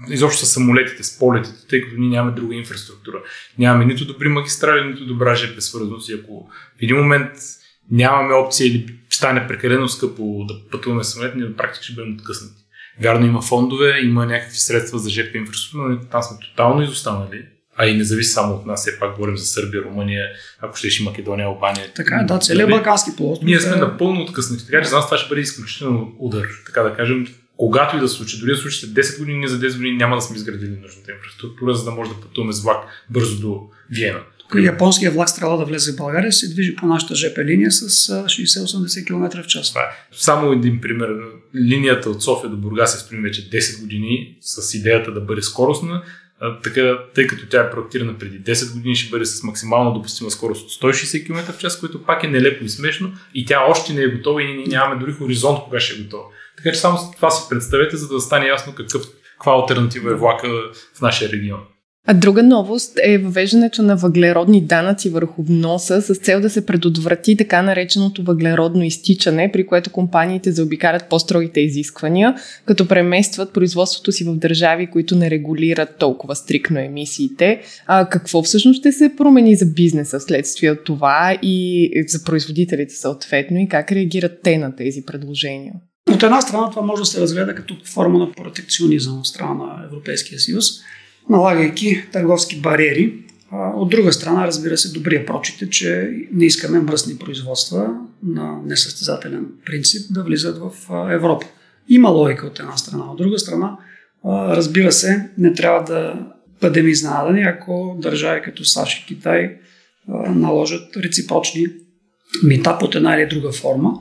изобщо 0.09 0.45
с 0.45 0.49
самолетите, 0.49 1.03
с 1.03 1.19
полетите, 1.19 1.67
тъй 1.69 1.81
като 1.81 1.95
ние 1.97 2.09
нямаме 2.09 2.35
друга 2.35 2.55
инфраструктура. 2.55 3.23
Нямаме 3.59 3.85
нито 3.85 4.05
добри 4.05 4.29
магистрали, 4.29 4.87
нито 4.87 5.05
добра 5.05 5.35
ЖП 5.35 5.61
свързаност. 5.61 6.09
И 6.09 6.13
ако 6.13 6.49
в 6.79 6.81
един 6.81 6.97
момент 6.97 7.31
нямаме 7.91 8.33
опция 8.33 8.67
или 8.67 8.99
стане 9.09 9.47
прекалено 9.47 9.87
скъпо 9.87 10.45
да 10.47 10.69
пътуваме 10.71 11.03
самолет, 11.03 11.35
ние 11.35 11.55
практика 11.55 11.83
ще 11.83 11.93
бъдем 11.93 12.13
откъснати. 12.13 12.64
Вярно 13.01 13.25
има 13.25 13.41
фондове, 13.41 13.99
има 14.03 14.25
някакви 14.25 14.57
средства 14.57 14.99
за 14.99 15.09
ЖП 15.09 15.37
инфраструктура, 15.37 15.89
но 15.89 15.99
там 15.99 16.23
сме 16.23 16.37
тотално 16.41 16.81
изостанали. 16.81 17.45
А 17.77 17.87
и 17.87 17.97
не 17.97 18.03
зависи 18.03 18.31
само 18.31 18.53
от 18.53 18.65
нас, 18.65 18.81
все 18.81 18.99
пак 18.99 19.15
говорим 19.15 19.37
за 19.37 19.45
Сърбия, 19.45 19.83
Румъния, 19.83 20.25
ако 20.61 20.77
ще 20.77 20.87
и 20.87 21.03
Македония, 21.03 21.47
Албания. 21.47 21.93
Така 21.95 22.15
е, 22.15 22.25
да, 22.25 22.39
целият? 22.39 22.69
Балкански 22.69 23.09
полуостров. 23.17 23.45
Ние 23.45 23.59
сме 23.59 23.75
напълно 23.75 24.21
откъснати, 24.21 24.65
така 24.65 24.81
че 24.81 24.89
за 24.89 24.95
нас 24.95 25.05
това 25.05 25.17
ще 25.17 25.29
бъде 25.29 25.41
изключително 25.41 26.15
удар. 26.19 26.47
Така 26.65 26.81
да 26.81 26.93
кажем, 26.93 27.27
когато 27.57 27.97
и 27.97 27.99
да 27.99 28.07
случи, 28.07 28.39
дори 28.39 28.51
да 28.51 28.57
случи 28.57 28.79
след 28.79 28.89
10 28.89 29.19
години, 29.19 29.37
ние 29.37 29.47
за 29.47 29.59
10 29.59 29.77
години 29.77 29.97
няма 29.97 30.15
да 30.15 30.21
сме 30.21 30.35
изградили 30.35 30.77
нужната 30.81 31.11
инфраструктура, 31.11 31.73
за 31.73 31.83
да 31.85 31.91
може 31.91 32.09
да 32.09 32.21
пътуваме 32.21 32.53
с 32.53 32.63
влак 32.63 32.77
бързо 33.09 33.39
до 33.41 33.69
Виена. 33.89 34.19
Японския 34.55 35.11
влак 35.11 35.35
трябва 35.35 35.57
да 35.57 35.65
влезе 35.65 35.91
в 35.91 35.95
България, 35.95 36.33
се 36.33 36.49
движи 36.49 36.75
по 36.75 36.85
нашата 36.85 37.15
ЖП 37.15 37.43
линия 37.43 37.71
с 37.71 37.89
60-80 38.09 39.07
км 39.07 39.43
в 39.43 39.47
час. 39.47 39.69
Това 39.69 39.81
е. 39.81 39.85
Само 40.11 40.51
един 40.51 40.81
пример. 40.81 41.09
Линията 41.55 42.09
от 42.09 42.23
София 42.23 42.49
до 42.49 42.57
Бургас 42.57 42.95
е 42.95 42.99
строим 42.99 43.23
вече 43.23 43.49
10 43.49 43.81
години 43.81 44.37
с 44.41 44.73
идеята 44.73 45.11
да 45.11 45.21
бъде 45.21 45.41
скоростна. 45.41 46.03
Така, 46.63 46.97
тъй 47.15 47.27
като 47.27 47.47
тя 47.47 47.61
е 47.61 47.71
проектирана 47.71 48.17
преди 48.17 48.41
10 48.41 48.73
години, 48.73 48.95
ще 48.95 49.09
бъде 49.09 49.25
с 49.25 49.43
максимално 49.43 49.93
допустима 49.93 50.31
скорост 50.31 50.83
от 50.83 50.93
160 50.93 51.25
км 51.25 51.53
в 51.53 51.57
час, 51.57 51.79
което 51.79 52.03
пак 52.03 52.23
е 52.23 52.27
нелепо 52.27 52.63
и 52.63 52.69
смешно 52.69 53.13
и 53.33 53.45
тя 53.45 53.65
още 53.69 53.93
не 53.93 54.01
е 54.01 54.07
готова 54.07 54.41
и 54.41 54.53
ние 54.53 54.65
нямаме 54.67 54.99
дори 54.99 55.13
хоризонт 55.13 55.59
кога 55.63 55.79
ще 55.79 55.99
е 55.99 56.03
готова. 56.03 56.23
Така 56.57 56.71
че 56.71 56.79
само 56.79 56.97
това 57.15 57.29
си 57.29 57.49
представете, 57.49 57.97
за 57.97 58.07
да 58.07 58.19
стане 58.19 58.47
ясно 58.47 58.75
какъв, 58.75 59.01
каква 59.31 59.53
альтернатива 59.53 60.11
е 60.11 60.15
влака 60.15 60.47
в 60.97 61.01
нашия 61.01 61.31
регион. 61.31 61.59
А 62.07 62.13
друга 62.13 62.43
новост 62.43 62.99
е 63.03 63.17
въвеждането 63.17 63.83
на 63.83 63.95
въглеродни 63.95 64.61
данъци 64.61 65.09
върху 65.09 65.43
вноса 65.43 66.01
с 66.01 66.15
цел 66.15 66.41
да 66.41 66.49
се 66.49 66.65
предотврати 66.65 67.37
така 67.37 67.61
нареченото 67.61 68.23
въглеродно 68.23 68.83
изтичане, 68.83 69.49
при 69.53 69.65
което 69.65 69.91
компаниите 69.91 70.51
заобикалят 70.51 71.09
по-строгите 71.09 71.61
изисквания, 71.61 72.35
като 72.65 72.87
преместват 72.87 73.53
производството 73.53 74.11
си 74.11 74.23
в 74.23 74.35
държави, 74.35 74.87
които 74.87 75.15
не 75.15 75.29
регулират 75.29 75.97
толкова 75.99 76.35
стрикно 76.35 76.79
емисиите. 76.79 77.61
А 77.87 78.09
какво 78.09 78.43
всъщност 78.43 78.79
ще 78.79 78.91
се 78.91 79.11
промени 79.17 79.55
за 79.55 79.65
бизнеса 79.65 80.19
вследствие 80.19 80.71
от 80.71 80.83
това 80.83 81.37
и 81.41 81.89
за 82.07 82.23
производителите 82.23 82.95
съответно 82.95 83.57
и 83.57 83.67
как 83.67 83.91
реагират 83.91 84.39
те 84.43 84.57
на 84.57 84.75
тези 84.75 85.05
предложения? 85.05 85.73
От 86.11 86.23
една 86.23 86.41
страна 86.41 86.69
това 86.69 86.81
може 86.81 87.01
да 87.01 87.05
се 87.05 87.21
разгледа 87.21 87.55
като 87.55 87.77
форма 87.85 88.19
на 88.19 88.31
протекционизъм 88.31 89.19
от 89.19 89.27
страна 89.27 89.53
на 89.53 89.85
Европейския 89.85 90.39
съюз, 90.39 90.65
налагайки 91.29 92.03
търговски 92.11 92.61
бариери. 92.61 93.13
От 93.75 93.89
друга 93.89 94.13
страна, 94.13 94.47
разбира 94.47 94.77
се, 94.77 94.91
добрия 94.91 95.25
прочит 95.25 95.61
е, 95.61 95.69
че 95.69 96.11
не 96.33 96.45
искаме 96.45 96.79
мръсни 96.79 97.17
производства 97.17 97.97
на 98.23 98.57
несъстезателен 98.65 99.45
принцип 99.65 100.13
да 100.13 100.23
влизат 100.23 100.57
в 100.57 100.71
Европа. 101.11 101.45
Има 101.89 102.09
логика 102.09 102.47
от 102.47 102.59
една 102.59 102.77
страна. 102.77 103.11
От 103.11 103.17
друга 103.17 103.39
страна, 103.39 103.77
разбира 104.25 104.91
се, 104.91 105.29
не 105.37 105.53
трябва 105.53 105.83
да 105.83 106.27
бъдем 106.61 106.87
изненадани, 106.87 107.41
ако 107.41 107.97
държави 108.01 108.41
като 108.41 108.65
САЩ 108.65 109.01
и 109.01 109.05
Китай 109.05 109.57
наложат 110.27 110.97
реципрочни 110.97 111.67
мита 112.43 112.77
под 112.79 112.95
една 112.95 113.15
или 113.15 113.29
друга 113.29 113.51
форма 113.51 113.93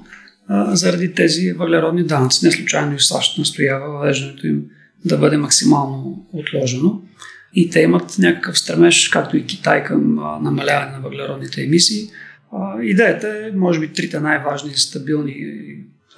заради 0.68 1.14
тези 1.14 1.52
въглеродни 1.52 2.04
данъци. 2.04 2.44
Не 2.44 2.52
случайно 2.52 2.94
и 2.94 3.00
САЩ 3.00 3.38
настоява 3.38 3.90
въвеждането 3.90 4.46
им 4.46 4.64
да 5.04 5.18
бъде 5.18 5.36
максимално 5.36 6.26
отложено. 6.32 7.00
И 7.54 7.70
те 7.70 7.80
имат 7.80 8.18
някакъв 8.18 8.58
стремеж, 8.58 9.08
както 9.08 9.36
и 9.36 9.46
Китай, 9.46 9.84
към 9.84 10.14
намаляване 10.42 10.92
на 10.92 11.00
въглеродните 11.00 11.62
емисии. 11.62 12.08
Идеята 12.82 13.28
е, 13.28 13.56
може 13.56 13.80
би, 13.80 13.92
трите 13.92 14.20
най-важни 14.20 14.70
стабилни 14.74 15.34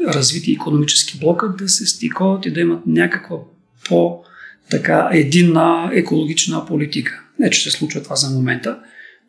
развити 0.07 0.53
економически 0.53 1.19
блока 1.19 1.55
да 1.59 1.69
се 1.69 1.87
стиковат 1.87 2.47
и 2.47 2.51
да 2.51 2.61
имат 2.61 2.87
някаква 2.87 3.37
по- 3.89 4.23
така 4.71 5.09
единна 5.13 5.91
екологична 5.93 6.67
политика. 6.67 7.23
Не, 7.39 7.51
че 7.51 7.63
се 7.63 7.79
случва 7.79 8.03
това 8.03 8.17
за 8.17 8.31
момента, 8.31 8.79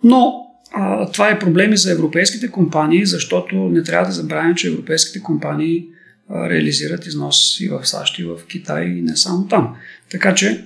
но 0.04 0.34
а, 0.74 1.12
това 1.12 1.30
е 1.30 1.40
проблем 1.40 1.74
и 1.74 1.78
за 1.78 1.92
европейските 1.92 2.52
компании, 2.52 3.06
защото 3.06 3.56
не 3.56 3.84
трябва 3.84 4.06
да 4.06 4.12
забравяме, 4.12 4.56
че 4.56 4.68
европейските 4.68 5.24
компании 5.24 5.86
а, 6.30 6.50
реализират 6.50 7.06
износ 7.06 7.60
и 7.60 7.70
в 7.70 7.86
САЩ, 7.86 8.20
и 8.20 8.24
в 8.24 8.38
Китай, 8.48 8.86
и 8.86 9.02
не 9.02 9.16
само 9.16 9.48
там. 9.48 9.76
Така 10.12 10.36
че 10.36 10.66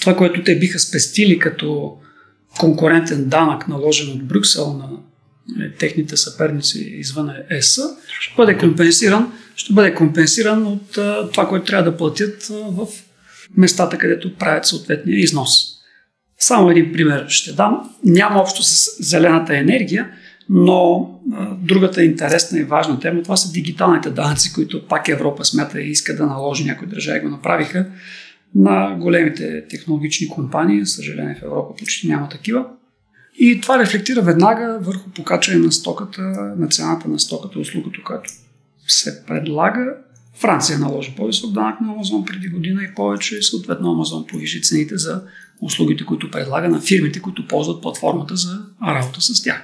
това, 0.00 0.16
което 0.16 0.44
те 0.44 0.58
биха 0.58 0.78
спестили 0.78 1.38
като 1.38 1.96
конкурентен 2.58 3.28
данък, 3.28 3.68
наложен 3.68 4.12
от 4.12 4.24
Брюксел 4.24 4.72
на 4.72 4.88
нали, 5.56 5.72
техните 5.78 6.16
съперници 6.16 6.78
извън 6.78 7.30
ЕС, 7.50 7.78
ще 8.20 8.34
бъде 8.36 8.58
компенсиран, 8.58 9.32
ще 9.56 9.72
бъде 9.72 9.94
компенсиран 9.94 10.66
от 10.66 10.98
а, 10.98 11.30
това, 11.30 11.48
което 11.48 11.66
трябва 11.66 11.90
да 11.90 11.96
платят 11.96 12.50
а, 12.50 12.54
в 12.54 12.86
местата, 13.56 13.98
където 13.98 14.36
правят 14.36 14.66
съответния 14.66 15.18
износ. 15.18 15.50
Само 16.38 16.70
един 16.70 16.92
пример 16.92 17.24
ще 17.28 17.52
дам. 17.52 17.90
Няма 18.04 18.40
общо 18.40 18.62
с 18.62 18.96
зелената 19.00 19.56
енергия, 19.56 20.10
но 20.48 21.10
другата 21.58 22.04
интересна 22.04 22.58
и 22.58 22.64
важна 22.64 23.00
тема, 23.00 23.22
това 23.22 23.36
са 23.36 23.52
дигиталните 23.52 24.10
данъци, 24.10 24.52
които 24.52 24.86
пак 24.86 25.08
Европа 25.08 25.44
смята 25.44 25.80
и 25.80 25.90
иска 25.90 26.16
да 26.16 26.26
наложи, 26.26 26.64
някои 26.64 26.88
държави 26.88 27.20
го 27.20 27.28
направиха 27.28 27.86
на 28.54 28.96
големите 29.00 29.64
технологични 29.68 30.28
компании. 30.28 30.86
Съжаление 30.86 31.34
в 31.40 31.42
Европа 31.42 31.76
почти 31.76 32.08
няма 32.08 32.28
такива. 32.28 32.66
И 33.38 33.60
това 33.60 33.78
рефлектира 33.78 34.22
веднага 34.22 34.78
върху 34.80 35.10
покачване 35.10 35.58
на 35.58 35.72
стоката, 35.72 36.22
на 36.58 36.68
цената 36.68 37.08
на 37.08 37.18
стоката, 37.18 37.58
услугата, 37.58 37.98
която 38.04 38.30
се 38.86 39.26
предлага. 39.26 39.94
Франция 40.34 40.78
наложи 40.78 41.14
по-висок 41.16 41.52
данък 41.52 41.80
на 41.80 41.92
Амазон 41.92 42.24
преди 42.24 42.48
година 42.48 42.82
и 42.82 42.94
повече. 42.94 43.42
Съответно, 43.42 43.92
Амазон 43.92 44.26
повиши 44.26 44.62
цените 44.62 44.96
за 44.96 45.22
услугите, 45.60 46.04
които 46.04 46.30
предлага 46.30 46.68
на 46.68 46.80
фирмите, 46.80 47.20
които 47.20 47.48
ползват 47.48 47.82
платформата 47.82 48.36
за 48.36 48.58
работа 48.86 49.20
с 49.20 49.42
тях. 49.42 49.62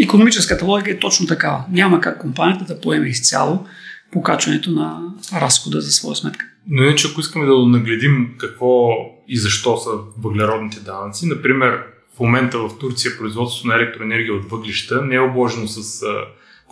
Економическата 0.00 0.64
логика 0.64 0.90
е 0.90 0.98
точно 0.98 1.26
такава. 1.26 1.64
Няма 1.70 2.00
как 2.00 2.20
компанията 2.20 2.64
да 2.64 2.80
поеме 2.80 3.08
изцяло 3.08 3.66
покачването 4.12 4.70
на 4.70 5.00
разхода 5.32 5.80
за 5.80 5.90
своя 5.90 6.16
сметка. 6.16 6.46
Но 6.68 6.82
иначе, 6.82 7.08
ако 7.10 7.20
искаме 7.20 7.46
да 7.46 7.58
нагледим 7.58 8.34
какво 8.38 8.88
и 9.28 9.38
защо 9.38 9.76
са 9.76 9.90
въглеродните 10.18 10.80
данъци, 10.80 11.26
например, 11.26 11.82
в 12.16 12.20
момента 12.20 12.58
в 12.58 12.78
Турция 12.78 13.18
производството 13.18 13.68
на 13.68 13.74
електроенергия 13.74 14.34
от 14.34 14.50
въглища 14.50 15.02
не 15.04 15.14
е 15.14 15.20
обложено 15.20 15.66
с 15.66 16.04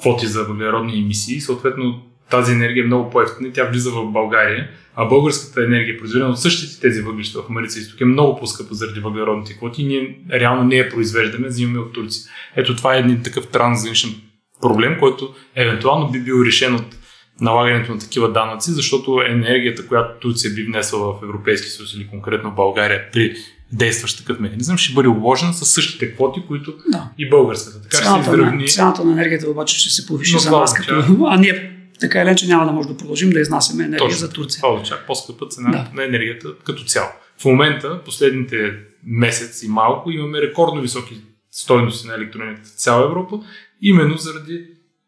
квоти 0.01 0.27
за 0.27 0.45
въглеродни 0.45 0.99
емисии. 0.99 1.41
Съответно, 1.41 2.03
тази 2.31 2.53
енергия 2.53 2.83
е 2.83 2.87
много 2.87 3.11
по-ефтина 3.11 3.53
тя 3.53 3.65
влиза 3.65 3.91
в 3.91 4.13
България, 4.13 4.71
а 4.97 5.05
българската 5.05 5.65
енергия, 5.65 5.99
произведена 5.99 6.31
от 6.31 6.41
същите 6.41 6.81
тези 6.81 7.03
въглища 7.03 7.43
в 7.43 7.49
Марица 7.49 7.79
Изток, 7.79 8.01
е 8.01 8.05
много 8.05 8.39
по-скъпа 8.41 8.75
заради 8.75 9.01
въглеродните 9.01 9.57
квоти 9.57 9.83
и 9.83 9.87
ние 9.87 10.19
реално 10.33 10.65
не 10.65 10.77
я 10.77 10.89
произвеждаме, 10.89 11.49
взимаме 11.49 11.79
от 11.79 11.93
Турция. 11.93 12.25
Ето 12.57 12.77
това 12.77 12.97
е 12.97 12.99
един 12.99 13.23
такъв 13.23 13.47
трансграничен 13.47 14.15
проблем, 14.61 14.97
който 14.99 15.35
евентуално 15.55 16.11
би 16.11 16.21
бил 16.21 16.43
решен 16.47 16.75
от 16.75 16.98
налагането 17.41 17.93
на 17.93 17.99
такива 17.99 18.33
данъци, 18.33 18.71
защото 18.71 19.23
енергията, 19.29 19.87
която 19.87 20.21
Турция 20.21 20.55
би 20.55 20.63
внесла 20.63 20.99
в 20.99 21.23
Европейския 21.23 21.71
съюз 21.71 21.95
или 21.95 22.09
конкретно 22.09 22.51
България 22.51 23.11
при 23.13 23.37
действащ 23.73 24.19
такъв 24.19 24.41
механизъм, 24.41 24.79
ще 24.79 24.95
бъде 24.95 25.09
обложена 25.09 25.55
с 25.55 25.67
същите 25.67 26.15
квоти, 26.15 26.43
които 26.49 26.75
да. 26.93 27.11
и 27.19 27.29
българската. 27.29 27.83
Така 27.83 27.97
цената, 27.97 28.23
ще 28.23 28.31
издръгни... 28.31 28.63
на, 28.63 28.69
цената 28.69 29.05
на 29.05 29.13
енергията 29.13 29.51
обаче 29.51 29.81
ще 29.81 29.91
се 29.91 30.07
повиши 30.07 30.33
Но 30.33 30.39
за 30.39 30.51
нас, 30.51 30.75
като... 30.75 31.27
а 31.27 31.37
ние 31.37 31.75
така 32.01 32.19
или 32.19 32.27
иначе 32.29 32.47
няма 32.47 32.67
да 32.67 32.73
може 32.73 32.89
да 32.89 32.97
продължим 32.97 33.31
да 33.31 33.41
изнасяме 33.41 33.85
енергия 33.85 34.09
Точно, 34.09 34.19
за 34.19 34.33
Турция. 34.33 34.61
Това 34.61 34.75
означава 34.75 35.01
по-скъпа 35.07 35.47
цена 35.49 35.71
да. 35.71 35.91
на 35.95 36.05
енергията 36.05 36.49
като 36.65 36.85
цяло. 36.85 37.09
В 37.39 37.45
момента, 37.45 38.05
последните 38.05 38.73
месец 39.07 39.63
и 39.63 39.69
малко, 39.69 40.11
имаме 40.11 40.41
рекордно 40.41 40.81
високи 40.81 41.15
стойности 41.51 42.07
на 42.07 42.15
електроенергията 42.15 42.69
в 42.69 42.73
цяла 42.73 43.05
Европа, 43.05 43.41
именно 43.83 44.17
заради 44.17 44.65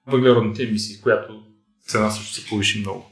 въглеродните 0.07 0.63
емисии, 0.63 1.01
която 1.01 1.43
цена 1.91 2.11
също 2.11 2.35
се 2.35 2.47
повиши 2.47 2.79
много. 2.79 3.07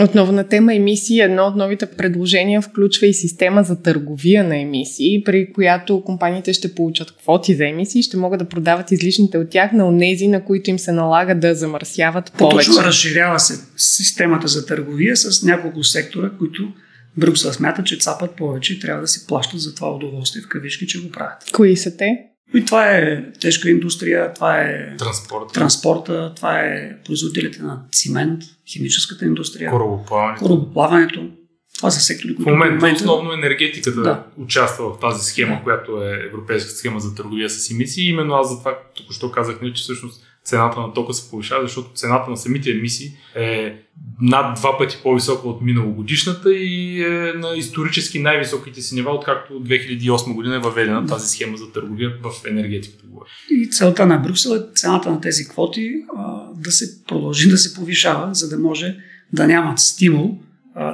Отново 0.00 0.32
на 0.32 0.48
тема 0.48 0.74
емисии, 0.74 1.20
едно 1.20 1.42
от 1.42 1.56
новите 1.56 1.86
предложения 1.86 2.62
включва 2.62 3.06
и 3.06 3.14
система 3.14 3.64
за 3.64 3.82
търговия 3.82 4.44
на 4.44 4.58
емисии, 4.58 5.24
при 5.24 5.52
която 5.52 6.02
компаниите 6.04 6.52
ще 6.52 6.74
получат 6.74 7.16
квоти 7.16 7.54
за 7.54 7.66
емисии 7.66 8.00
и 8.00 8.02
ще 8.02 8.16
могат 8.16 8.38
да 8.38 8.48
продават 8.48 8.90
излишните 8.90 9.38
от 9.38 9.50
тях 9.50 9.72
на 9.72 9.88
онези, 9.88 10.28
на 10.28 10.44
които 10.44 10.70
им 10.70 10.78
се 10.78 10.92
налага 10.92 11.34
да 11.34 11.54
замърсяват 11.54 12.32
повече. 12.32 12.68
Точно 12.68 12.82
разширява 12.82 13.40
се 13.40 13.54
системата 13.76 14.48
за 14.48 14.66
търговия 14.66 15.16
с 15.16 15.42
няколко 15.42 15.84
сектора, 15.84 16.30
които 16.38 16.72
Брюксел 17.16 17.52
смята, 17.52 17.84
че 17.84 17.98
цапат 17.98 18.36
повече 18.36 18.74
и 18.74 18.80
трябва 18.80 19.00
да 19.00 19.08
си 19.08 19.26
плащат 19.26 19.60
за 19.60 19.74
това 19.74 19.94
удоволствие 19.94 20.42
в 20.42 20.48
кавички, 20.48 20.86
че 20.86 21.02
го 21.02 21.10
правят. 21.10 21.50
Кои 21.52 21.76
са 21.76 21.96
те? 21.96 22.27
И 22.54 22.64
това 22.64 22.90
е 22.90 23.24
тежка 23.32 23.70
индустрия, 23.70 24.32
това 24.34 24.60
е 24.60 24.96
Транспорт. 24.96 25.52
транспорта, 25.52 26.32
това 26.36 26.60
е 26.60 26.96
производителите 27.04 27.62
на 27.62 27.82
цимент, 27.92 28.42
химическата 28.66 29.24
индустрия, 29.24 29.70
корабоплаването. 29.70 30.44
корабоплаването. 30.44 31.28
Това 31.78 31.90
са 31.90 32.00
сектори, 32.00 32.36
които 32.36 32.50
в 32.50 32.52
момента, 32.52 32.74
в 32.74 32.80
момента 32.80 33.04
основно 33.04 33.32
енергетиката 33.32 34.02
да. 34.02 34.24
участва 34.36 34.94
в 34.94 35.00
тази 35.00 35.24
схема, 35.24 35.54
да. 35.56 35.62
която 35.62 36.02
е 36.02 36.26
европейска 36.26 36.70
схема 36.70 37.00
за 37.00 37.14
търговия 37.14 37.50
с 37.50 37.70
емисии. 37.70 38.08
Именно 38.08 38.34
аз 38.34 38.50
за 38.50 38.58
това 38.58 38.78
току-що 38.96 39.30
казах, 39.30 39.60
че 39.74 39.82
всъщност 39.82 40.22
цената 40.44 40.80
на 40.80 40.92
тока 40.92 41.14
се 41.14 41.30
повишава, 41.30 41.62
защото 41.62 41.90
цената 41.94 42.30
на 42.30 42.36
самите 42.36 42.70
емисии 42.70 43.12
е 43.36 43.76
над 44.20 44.56
два 44.56 44.78
пъти 44.78 44.98
по-висока 45.02 45.48
от 45.48 45.62
миналогодишната 45.62 46.54
и 46.54 47.02
е 47.02 47.32
на 47.32 47.56
исторически 47.56 48.18
най-високите 48.18 48.82
си 48.82 48.94
нива, 48.94 49.10
откакто 49.10 49.52
2008 49.52 50.34
година 50.34 50.56
е 50.56 50.58
въведена 50.58 51.06
тази 51.06 51.28
схема 51.28 51.56
за 51.56 51.72
търговия 51.72 52.12
в 52.22 52.46
енергетиката. 52.46 53.04
И 53.50 53.70
целта 53.70 54.06
на 54.06 54.18
Брюксел 54.18 54.50
е 54.50 54.62
цената 54.74 55.10
на 55.10 55.20
тези 55.20 55.48
квоти 55.48 55.92
а, 56.16 56.52
да 56.54 56.70
се 56.70 57.04
продължи 57.04 57.48
да 57.48 57.58
се 57.58 57.74
повишава, 57.74 58.34
за 58.34 58.48
да 58.48 58.58
може 58.58 58.96
да 59.32 59.46
нямат 59.46 59.78
стимул 59.78 60.40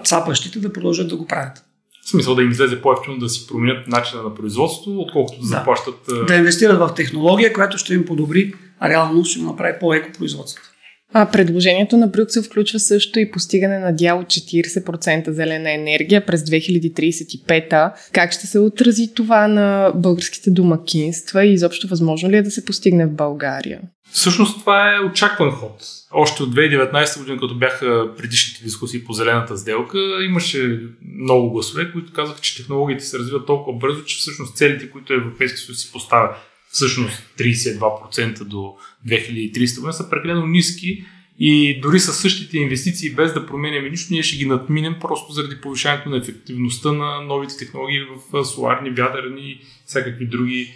цапащите 0.05 0.59
да 0.59 0.73
продължат 0.73 1.09
да 1.09 1.17
го 1.17 1.27
правят. 1.27 1.65
В 2.05 2.09
смисъл 2.09 2.35
да 2.35 2.43
им 2.43 2.51
излезе 2.51 2.83
по-ефтино 2.83 3.19
да 3.19 3.29
си 3.29 3.47
променят 3.47 3.89
начина 3.89 4.23
на 4.23 4.35
производство, 4.35 5.01
отколкото 5.01 5.41
да, 5.41 5.43
да 5.43 5.49
заплащат. 5.49 5.95
Да 6.27 6.35
инвестират 6.35 6.79
в 6.79 6.95
технология, 6.97 7.53
която 7.53 7.79
ще 7.79 7.95
им 7.95 8.05
подобри 8.05 8.55
а 8.81 8.89
реално 8.89 9.25
ще 9.25 9.39
го 9.39 9.47
направи 9.47 9.79
по-еко 9.81 10.09
производството. 10.19 10.71
А 11.13 11.31
предложението 11.31 11.97
на 11.97 12.07
Брюксел 12.07 12.43
включва 12.43 12.79
също 12.79 13.19
и 13.19 13.31
постигане 13.31 13.79
на 13.79 13.93
дяло 13.97 14.23
40% 14.23 15.31
зелена 15.31 15.73
енергия 15.73 16.27
през 16.27 16.43
2035. 16.43 17.93
Как 18.13 18.33
ще 18.33 18.47
се 18.47 18.59
отрази 18.59 19.15
това 19.15 19.49
на 19.49 19.93
българските 19.95 20.51
домакинства 20.51 21.45
и 21.45 21.53
изобщо 21.53 21.89
възможно 21.89 22.31
ли 22.31 22.37
е 22.37 22.43
да 22.43 22.51
се 22.51 22.65
постигне 22.65 23.07
в 23.07 23.15
България? 23.15 23.81
Всъщност 24.14 24.61
това 24.61 24.94
е 24.94 25.00
очакван 25.00 25.50
ход. 25.50 25.85
Още 26.12 26.42
от 26.42 26.55
2019 26.55 27.18
година, 27.18 27.38
като 27.40 27.55
бяха 27.55 28.14
предишните 28.18 28.64
дискусии 28.64 29.05
по 29.05 29.12
зелената 29.12 29.57
сделка, 29.57 29.98
имаше 30.24 30.81
много 31.20 31.50
гласове, 31.50 31.92
които 31.92 32.12
казаха, 32.12 32.40
че 32.40 32.57
технологиите 32.57 33.05
се 33.05 33.18
развиват 33.18 33.46
толкова 33.46 33.79
бързо, 33.79 34.05
че 34.05 34.16
всъщност 34.16 34.57
целите, 34.57 34.90
които 34.90 35.12
Европейски 35.12 35.59
съюз 35.59 35.79
си 35.79 35.92
поставя 35.92 36.37
всъщност 36.70 37.22
32% 37.38 38.44
до 38.44 38.74
2300 39.09 39.77
година 39.77 39.92
са 39.92 40.11
прекалено 40.11 40.46
ниски 40.46 41.05
и 41.38 41.81
дори 41.81 42.00
с 42.00 42.12
същите 42.12 42.59
инвестиции, 42.59 43.14
без 43.14 43.35
да 43.35 43.46
променяме 43.46 43.90
нищо, 43.90 44.12
ние 44.12 44.22
ще 44.22 44.37
ги 44.37 44.46
надминем 44.46 44.96
просто 45.00 45.33
заради 45.33 45.61
повишаването 45.61 46.11
на 46.11 46.16
ефективността 46.16 46.92
на 46.92 47.20
новите 47.20 47.57
технологии 47.57 48.00
в 48.33 48.44
соларни, 48.44 48.90
вятърни 48.90 49.40
и 49.40 49.61
всякакви 49.87 50.27
други 50.27 50.74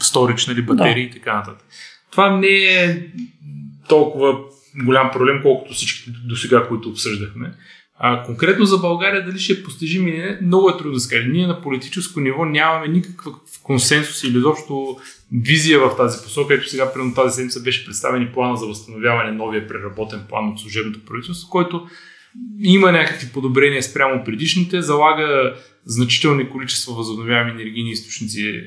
сторич, 0.00 0.46
нали, 0.46 0.62
батерии 0.62 1.08
да. 1.08 1.10
и 1.10 1.10
така 1.10 1.34
нататък. 1.34 1.66
Това 2.10 2.36
не 2.36 2.48
е 2.48 3.06
толкова 3.88 4.38
голям 4.84 5.10
проблем, 5.10 5.40
колкото 5.42 5.74
всичките 5.74 6.10
до 6.24 6.36
сега, 6.36 6.68
които 6.68 6.88
обсъждахме. 6.88 7.52
А 8.02 8.22
конкретно 8.22 8.64
за 8.64 8.78
България 8.78 9.24
дали 9.24 9.38
ще 9.38 9.62
постижим 9.62 10.08
или 10.08 10.18
не, 10.18 10.38
много 10.42 10.70
е 10.70 10.76
трудно 10.76 10.92
да 10.92 11.00
скажем. 11.00 11.32
Ние 11.32 11.46
на 11.46 11.62
политическо 11.62 12.20
ниво 12.20 12.44
нямаме 12.44 12.88
никакъв 12.88 13.34
консенсус 13.62 14.24
или 14.24 14.38
изобщо 14.38 14.96
визия 15.32 15.80
в 15.80 15.96
тази 15.96 16.24
посока. 16.24 16.54
Ето 16.54 16.68
сега, 16.68 16.92
примерно 16.92 17.14
тази 17.14 17.34
седмица 17.34 17.62
беше 17.62 17.86
представен 17.86 18.22
и 18.22 18.32
плана 18.32 18.56
за 18.56 18.66
възстановяване, 18.66 19.32
новия 19.32 19.68
преработен 19.68 20.20
план 20.28 20.48
от 20.48 20.60
служебното 20.60 21.04
правителство, 21.04 21.50
който 21.50 21.86
има 22.60 22.92
някакви 22.92 23.32
подобрения 23.32 23.82
спрямо 23.82 24.24
предишните, 24.24 24.82
залага 24.82 25.54
значителни 25.84 26.50
количества 26.50 26.94
възобновяеми 26.94 27.50
енергийни 27.50 27.90
източници, 27.90 28.62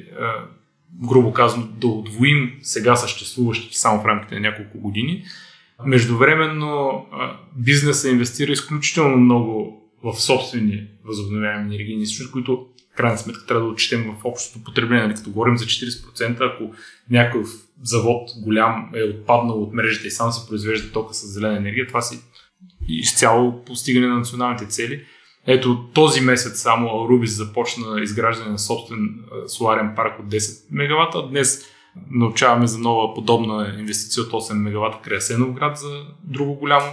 грубо 1.01 1.33
казано, 1.33 1.67
да 1.77 1.87
отвоим 1.87 2.53
сега 2.61 2.95
съществуващите 2.95 3.77
само 3.77 4.01
в 4.01 4.05
рамките 4.05 4.35
на 4.35 4.41
няколко 4.41 4.79
години. 4.79 5.23
Междувременно 5.85 7.05
бизнесът 7.55 8.11
инвестира 8.11 8.51
изключително 8.51 9.17
много 9.17 9.81
в 10.03 10.21
собствени 10.21 10.87
възобновяеми 11.05 11.75
енергийни 11.75 12.03
източници, 12.03 12.31
които 12.31 12.67
в 12.93 12.95
крайна 12.95 13.17
сметка 13.17 13.45
трябва 13.45 13.65
да 13.65 13.71
отчетем 13.71 14.03
в 14.03 14.25
общото 14.25 14.63
потребление. 14.63 15.03
Нали, 15.03 15.15
като 15.15 15.31
говорим 15.31 15.57
за 15.57 15.65
40%, 15.65 16.53
ако 16.53 16.75
някой 17.09 17.43
завод 17.83 18.29
голям 18.43 18.91
е 18.95 19.03
отпаднал 19.03 19.63
от 19.63 19.73
мрежата 19.73 20.07
и 20.07 20.11
само 20.11 20.31
се 20.31 20.47
произвежда 20.49 20.91
тока 20.91 21.13
с 21.13 21.33
зелена 21.33 21.57
енергия, 21.57 21.87
това 21.87 22.01
си 22.01 22.19
изцяло 22.87 23.63
постигане 23.65 24.07
на 24.07 24.17
националните 24.17 24.67
цели. 24.67 25.05
Ето 25.47 25.89
този 25.93 26.21
месец 26.21 26.61
само 26.61 27.09
Рубис 27.09 27.37
започна 27.37 28.01
изграждане 28.01 28.51
на 28.51 28.59
собствен 28.59 29.19
соларен 29.47 29.93
парк 29.95 30.19
от 30.19 30.25
10 30.25 30.65
мегавата. 30.71 31.27
Днес 31.27 31.65
научаваме 32.11 32.67
за 32.67 32.77
нова 32.77 33.13
подобна 33.13 33.75
инвестиция 33.79 34.23
от 34.23 34.31
8 34.31 34.53
мегавата 34.53 34.97
край 35.01 35.21
Сеновград 35.21 35.77
за 35.77 36.01
друго 36.23 36.53
голямо 36.53 36.87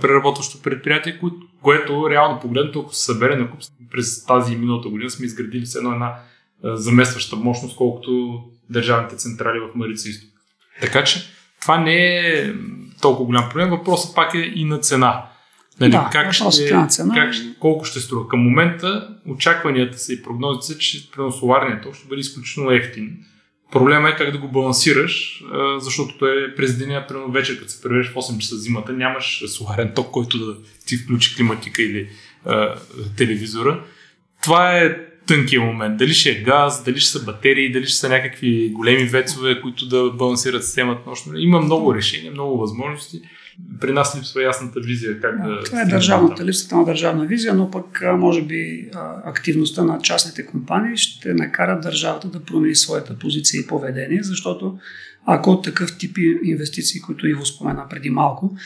преработващо 0.00 0.62
предприятие, 0.62 1.20
което 1.62 2.10
реално 2.10 2.40
погледнато, 2.40 2.80
ако 2.80 2.94
се 2.94 3.04
събере 3.04 3.36
на 3.36 3.50
куп 3.50 3.60
през 3.90 4.24
тази 4.24 4.56
миналата 4.56 4.88
година, 4.88 5.10
сме 5.10 5.26
изградили 5.26 5.66
с 5.66 5.74
едно 5.74 5.92
една 5.92 6.14
заместваща 6.64 7.36
мощност, 7.36 7.76
колкото 7.76 8.40
държавните 8.70 9.16
централи 9.16 9.60
в 9.60 9.74
Марица 9.74 10.08
Изток. 10.08 10.30
Така 10.80 11.04
че 11.04 11.22
това 11.60 11.78
не 11.78 12.18
е 12.18 12.54
толкова 13.00 13.26
голям 13.26 13.48
проблем. 13.48 13.70
Въпросът 13.70 14.14
пак 14.14 14.34
е 14.34 14.52
и 14.54 14.64
на 14.64 14.78
цена. 14.78 15.29
Нали, 15.80 15.90
да, 15.90 16.08
как 16.12 16.32
ще, 16.32 16.74
на 16.74 16.86
цена. 16.86 17.14
Как, 17.14 17.34
колко 17.60 17.84
ще 17.84 18.00
струва? 18.00 18.28
Към 18.28 18.40
момента 18.40 19.08
очакванията 19.28 19.98
са 19.98 20.12
и 20.12 20.22
прогнозите 20.22 20.66
са, 20.66 20.78
че 20.78 21.08
соларният 21.38 21.96
ще 21.96 22.08
бъде 22.08 22.20
изключително 22.20 22.70
ефтин. 22.70 23.16
Проблема 23.72 24.08
е 24.08 24.16
как 24.16 24.32
да 24.32 24.38
го 24.38 24.48
балансираш, 24.48 25.44
защото 25.78 26.18
той 26.18 26.44
е 26.44 26.54
през 26.54 26.78
деня, 26.78 27.04
примерно 27.08 27.32
вечер, 27.32 27.58
като 27.58 27.70
се 27.70 27.82
превеждаш 27.82 28.12
в 28.12 28.16
8 28.16 28.38
часа 28.38 28.56
зимата, 28.56 28.92
нямаш 28.92 29.42
соларен 29.46 29.92
ток, 29.94 30.10
който 30.10 30.38
да 30.38 30.56
ти 30.86 30.96
включи 30.96 31.36
климатика 31.36 31.82
или 31.82 32.08
а, 32.44 32.74
телевизора. 33.16 33.84
Това 34.42 34.76
е 34.76 34.96
тънкия 35.26 35.60
момент. 35.60 35.96
Дали 35.96 36.14
ще 36.14 36.30
е 36.30 36.42
газ, 36.42 36.84
дали 36.84 37.00
ще 37.00 37.10
са 37.10 37.24
батерии, 37.24 37.72
дали 37.72 37.86
ще 37.86 37.96
са 37.96 38.08
някакви 38.08 38.70
големи 38.72 39.04
вецове, 39.04 39.60
които 39.60 39.88
да 39.88 40.10
балансират 40.10 40.64
системата 40.64 41.10
нощно. 41.10 41.38
Има 41.38 41.60
много 41.60 41.94
решения, 41.94 42.32
много 42.32 42.58
възможности. 42.58 43.20
При 43.80 43.92
нас 43.92 44.16
липсва 44.18 44.42
ясната 44.42 44.80
визия 44.80 45.20
как 45.20 45.36
да. 45.46 45.64
Това 45.64 45.82
е 45.82 45.84
държавната, 45.84 46.44
липсата 46.44 46.76
на 46.76 46.84
държавна 46.84 47.26
визия, 47.26 47.54
но 47.54 47.70
пък 47.70 48.02
може 48.16 48.42
би 48.42 48.90
активността 49.24 49.84
на 49.84 49.98
частните 50.02 50.46
компании 50.46 50.96
ще 50.96 51.34
накара 51.34 51.80
държавата 51.80 52.28
да 52.28 52.40
промени 52.40 52.74
своята 52.74 53.18
позиция 53.18 53.60
и 53.60 53.66
поведение, 53.66 54.22
защото 54.22 54.78
ако 55.26 55.60
такъв 55.60 55.98
тип 55.98 56.18
инвестиции, 56.44 57.00
които 57.00 57.26
Иво 57.26 57.46
спомена 57.46 57.86
преди 57.90 58.10
малко, 58.10 58.56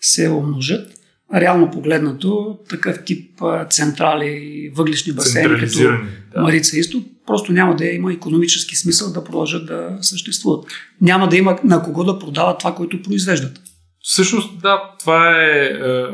се 0.00 0.28
умножат, 0.28 0.90
реално 1.34 1.70
погледнато, 1.70 2.58
такъв 2.68 3.04
тип 3.04 3.40
централи, 3.70 4.70
въглишни 4.74 5.12
басейни, 5.12 5.60
като 5.60 5.78
да. 5.78 6.42
Марица 6.42 6.78
Изток, 6.78 7.04
просто 7.26 7.52
няма 7.52 7.76
да 7.76 7.86
има 7.86 8.12
економически 8.12 8.76
смисъл 8.76 9.12
да 9.12 9.24
продължат 9.24 9.66
да 9.66 9.98
съществуват. 10.00 10.66
Няма 11.00 11.28
да 11.28 11.36
има 11.36 11.58
на 11.64 11.82
кого 11.82 12.04
да 12.04 12.18
продават 12.18 12.58
това, 12.58 12.74
което 12.74 13.02
произвеждат. 13.02 13.60
Всъщност, 14.06 14.60
да, 14.60 14.82
това 15.00 15.40
е, 15.40 15.64
е. 15.64 16.04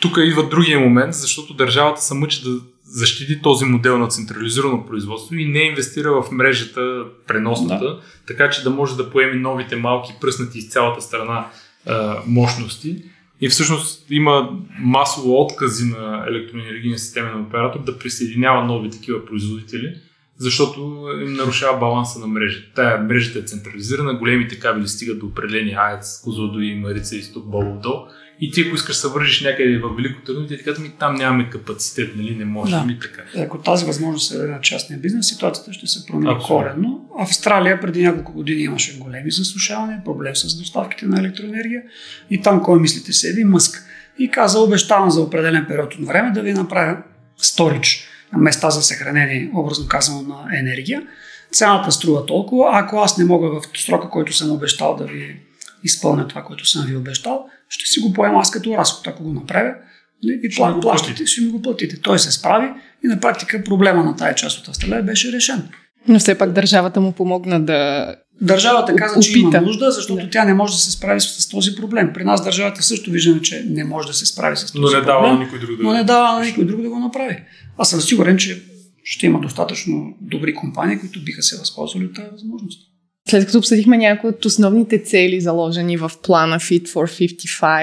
Тук 0.00 0.16
идва 0.18 0.48
другия 0.48 0.80
момент, 0.80 1.14
защото 1.14 1.54
държавата 1.54 2.02
се 2.02 2.14
мъчи 2.14 2.42
да 2.44 2.60
защити 2.84 3.42
този 3.42 3.64
модел 3.64 3.98
на 3.98 4.08
централизирано 4.08 4.86
производство 4.86 5.34
и 5.34 5.48
не 5.48 5.58
инвестира 5.58 6.22
в 6.22 6.30
мрежата, 6.32 7.04
преносната, 7.26 7.84
да. 7.84 8.00
така 8.26 8.50
че 8.50 8.62
да 8.62 8.70
може 8.70 8.96
да 8.96 9.10
поеми 9.10 9.40
новите 9.40 9.76
малки, 9.76 10.12
пръснати 10.20 10.58
из 10.58 10.70
цялата 10.70 11.00
страна 11.00 11.46
е, 11.86 11.92
мощности. 12.26 13.02
И 13.40 13.48
всъщност 13.48 14.06
има 14.10 14.50
масово 14.78 15.40
откази 15.40 15.84
на 15.84 16.24
електроенергийния 16.28 16.98
системен 16.98 17.40
оператор 17.40 17.84
да 17.84 17.98
присъединява 17.98 18.64
нови 18.64 18.90
такива 18.90 19.26
производители, 19.26 19.94
защото 20.42 20.80
им 21.26 21.32
нарушава 21.32 21.78
баланса 21.78 22.18
на 22.18 22.26
мрежата. 22.26 22.74
Тая 22.74 23.02
мрежата 23.02 23.38
е 23.38 23.42
централизирана, 23.42 24.14
големите 24.14 24.58
кабели 24.58 24.88
стигат 24.88 25.18
до 25.18 25.26
определени 25.26 25.76
АЕЦ, 25.78 26.20
Козлодо 26.24 26.60
и 26.60 26.74
Марица, 26.74 27.16
Изток, 27.16 27.50
Боловдо. 27.50 28.06
И 28.40 28.50
ти, 28.50 28.60
ако 28.60 28.74
искаш 28.74 28.96
да 28.96 29.00
се 29.00 29.08
вържиш 29.08 29.40
някъде 29.40 29.78
в 29.78 29.96
Велико 29.96 30.20
Търново, 30.20 30.46
ти 30.46 30.58
казват, 30.58 30.78
ми 30.78 30.92
там 30.98 31.14
нямаме 31.14 31.50
капацитет, 31.50 32.16
нали, 32.16 32.36
не 32.36 32.44
може 32.44 32.70
да. 32.70 32.84
ми 32.84 32.98
така. 32.98 33.22
Ако 33.38 33.58
тази 33.58 33.84
възможност 33.86 34.34
е 34.34 34.36
на 34.36 34.60
частния 34.60 35.00
бизнес, 35.00 35.28
ситуацията 35.28 35.72
ще 35.72 35.86
се 35.86 36.06
промени 36.06 36.40
коренно. 36.46 37.08
Австралия 37.18 37.80
преди 37.80 38.02
няколко 38.02 38.32
години 38.32 38.62
имаше 38.62 38.98
големи 38.98 39.30
засушавания, 39.30 40.04
проблем 40.04 40.36
с 40.36 40.58
доставките 40.58 41.06
на 41.06 41.20
електроенергия 41.20 41.82
и 42.30 42.42
там 42.42 42.62
кой 42.62 42.80
мислите 42.80 43.12
себе, 43.12 43.44
Мъск. 43.44 43.84
И 44.18 44.30
каза, 44.30 44.60
обещавам 44.60 45.10
за 45.10 45.20
определен 45.20 45.66
период 45.68 45.94
от 45.94 46.06
време 46.06 46.30
да 46.30 46.42
ви 46.42 46.52
направя 46.52 46.96
сторич, 47.36 48.08
места 48.36 48.70
за 48.70 48.82
съхранение, 48.82 49.50
образно 49.54 49.88
казано, 49.88 50.22
на 50.22 50.58
енергия. 50.58 51.02
Цената 51.52 51.92
струва 51.92 52.26
толкова, 52.26 52.70
ако 52.72 52.96
аз 52.96 53.18
не 53.18 53.24
мога 53.24 53.48
в 53.48 53.62
срока, 53.78 54.10
който 54.10 54.32
съм 54.32 54.50
обещал 54.50 54.96
да 54.96 55.04
ви 55.04 55.36
изпълня 55.84 56.28
това, 56.28 56.42
което 56.42 56.66
съм 56.66 56.86
ви 56.86 56.96
обещал, 56.96 57.46
ще 57.68 57.90
си 57.90 58.00
го 58.00 58.12
поема 58.12 58.40
аз 58.40 58.50
като 58.50 58.76
разход, 58.76 59.06
ако 59.06 59.22
го 59.22 59.32
направя. 59.32 59.74
И 60.24 60.48
плащате, 60.80 61.26
ще 61.26 61.40
ми 61.40 61.50
го 61.50 61.62
платите. 61.62 62.00
Той 62.00 62.18
се 62.18 62.32
справи 62.32 62.68
и 63.04 63.06
на 63.06 63.20
практика 63.20 63.64
проблема 63.64 64.04
на 64.04 64.16
тая 64.16 64.34
част 64.34 64.58
от 64.58 64.68
Австралия 64.68 65.02
беше 65.02 65.32
решен. 65.32 65.68
Но 66.08 66.18
все 66.18 66.38
пак 66.38 66.52
държавата 66.52 67.00
му 67.00 67.12
помогна 67.12 67.60
да. 67.60 68.14
Държавата 68.42 68.96
каза, 68.96 69.20
че 69.20 69.38
има 69.38 69.60
нужда, 69.60 69.90
защото 69.90 70.22
да. 70.22 70.30
тя 70.30 70.44
не 70.44 70.54
може 70.54 70.72
да 70.72 70.78
се 70.78 70.90
справи 70.90 71.20
с, 71.20 71.48
този 71.48 71.74
проблем. 71.74 72.10
При 72.14 72.24
нас 72.24 72.44
държавата 72.44 72.82
също 72.82 73.10
виждаме, 73.10 73.42
че 73.42 73.64
не 73.68 73.84
може 73.84 74.08
да 74.08 74.14
се 74.14 74.26
справи 74.26 74.56
с 74.56 74.72
този 74.72 74.82
но 74.82 74.90
не 74.90 75.00
дава 75.00 75.32
на 75.32 75.38
никой 75.38 75.58
друг 75.58 75.76
да 75.76 75.82
Но 75.82 75.92
не 75.92 76.04
дава 76.04 76.38
на 76.38 76.44
никой 76.44 76.64
друг 76.64 76.82
да 76.82 76.88
го 76.88 76.98
направи. 76.98 77.42
Аз 77.78 77.90
съм 77.90 78.00
сигурен, 78.00 78.36
че 78.36 78.62
ще 79.04 79.26
има 79.26 79.40
достатъчно 79.40 80.14
добри 80.20 80.54
компании, 80.54 80.98
които 80.98 81.24
биха 81.24 81.42
се 81.42 81.58
възползвали 81.58 82.04
от 82.04 82.14
тази 82.14 82.28
възможност. 82.32 82.88
След 83.28 83.46
като 83.46 83.58
обсъдихме 83.58 83.98
някои 83.98 84.30
от 84.30 84.44
основните 84.44 85.02
цели, 85.02 85.40
заложени 85.40 85.96
в 85.96 86.10
плана 86.22 86.60
Fit 86.60 86.88
for 86.88 87.26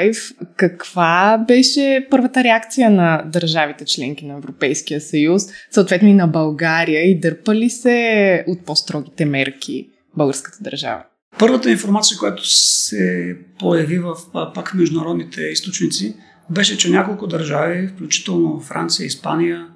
55, 0.04 0.34
каква 0.56 1.46
беше 1.48 2.08
първата 2.12 2.44
реакция 2.44 2.90
на 2.90 3.24
държавите 3.26 3.86
членки 3.86 4.26
на 4.26 4.38
Европейския 4.38 5.02
съюз, 5.02 5.44
съответно 5.72 6.08
и 6.08 6.14
на 6.14 6.28
България 6.28 7.12
и 7.12 7.20
дърпа 7.20 7.56
ли 7.56 7.70
се 7.70 8.44
от 8.48 8.66
по-строгите 8.66 9.26
мерки 9.26 9.90
българската 10.20 10.58
държава? 10.62 11.04
Първата 11.40 11.72
информация, 11.72 12.18
която 12.18 12.44
се 12.46 13.38
появи 13.60 14.00
в 14.00 14.16
пак 14.56 14.74
международните 14.74 15.42
източници, 15.42 16.16
беше, 16.50 16.78
че 16.78 16.90
няколко 16.90 17.28
държави, 17.28 17.88
включително 17.88 18.60
Франция, 18.60 19.06
Испания, 19.06 19.68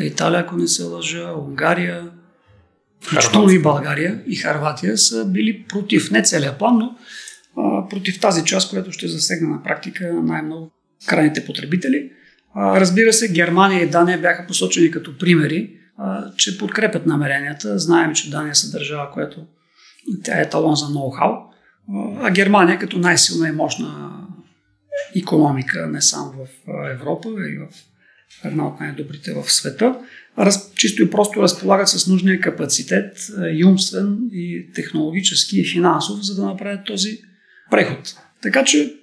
Италия, 0.00 0.40
ако 0.40 0.56
не 0.56 0.68
се 0.68 0.82
лъжа, 0.82 1.32
Унгария, 1.32 2.10
включително 3.00 3.50
и 3.50 3.62
България 3.62 4.22
и 4.26 4.36
Харватия, 4.36 4.98
са 4.98 5.24
били 5.24 5.64
против, 5.68 6.10
не 6.10 6.22
целият 6.22 6.58
план, 6.58 6.78
но 6.78 6.96
а, 7.56 7.88
против 7.88 8.20
тази 8.20 8.44
част, 8.44 8.70
която 8.70 8.92
ще 8.92 9.08
засегне 9.08 9.48
на 9.48 9.62
практика 9.62 10.12
най-много 10.22 10.70
крайните 11.06 11.46
потребители. 11.46 12.10
А, 12.54 12.80
разбира 12.80 13.12
се, 13.12 13.32
Германия 13.32 13.82
и 13.82 13.90
Дания 13.90 14.18
бяха 14.18 14.46
посочени 14.46 14.90
като 14.90 15.18
примери, 15.18 15.70
а, 15.98 16.32
че 16.36 16.58
подкрепят 16.58 17.06
намеренията. 17.06 17.78
Знаем, 17.78 18.14
че 18.14 18.30
Дания 18.30 18.54
се 18.54 18.70
държава, 18.70 19.10
която 19.12 19.46
тя 20.24 20.40
е 20.40 20.50
талон 20.50 20.74
за 20.74 20.86
ноу-хау, 20.86 21.36
а 22.20 22.30
Германия 22.30 22.78
като 22.78 22.98
най-силна 22.98 23.48
и 23.48 23.52
мощна 23.52 24.12
економика 25.16 25.86
не 25.86 26.02
само 26.02 26.32
в 26.32 26.46
Европа, 26.90 27.28
а 27.38 27.48
и 27.48 27.58
в 27.58 27.68
една 28.44 28.68
от 28.68 28.80
най-добрите 28.80 29.32
в 29.32 29.52
света, 29.52 29.98
раз, 30.38 30.72
чисто 30.74 31.02
и 31.02 31.10
просто 31.10 31.42
разполагат 31.42 31.88
с 31.88 32.06
нужния 32.06 32.40
капацитет, 32.40 33.30
и 33.52 33.64
умствен, 33.64 34.18
и 34.32 34.66
технологически, 34.74 35.60
и 35.60 35.66
финансов, 35.66 36.26
за 36.26 36.34
да 36.34 36.46
направят 36.46 36.86
този 36.86 37.18
преход. 37.70 38.14
Така 38.42 38.64
че 38.64 38.94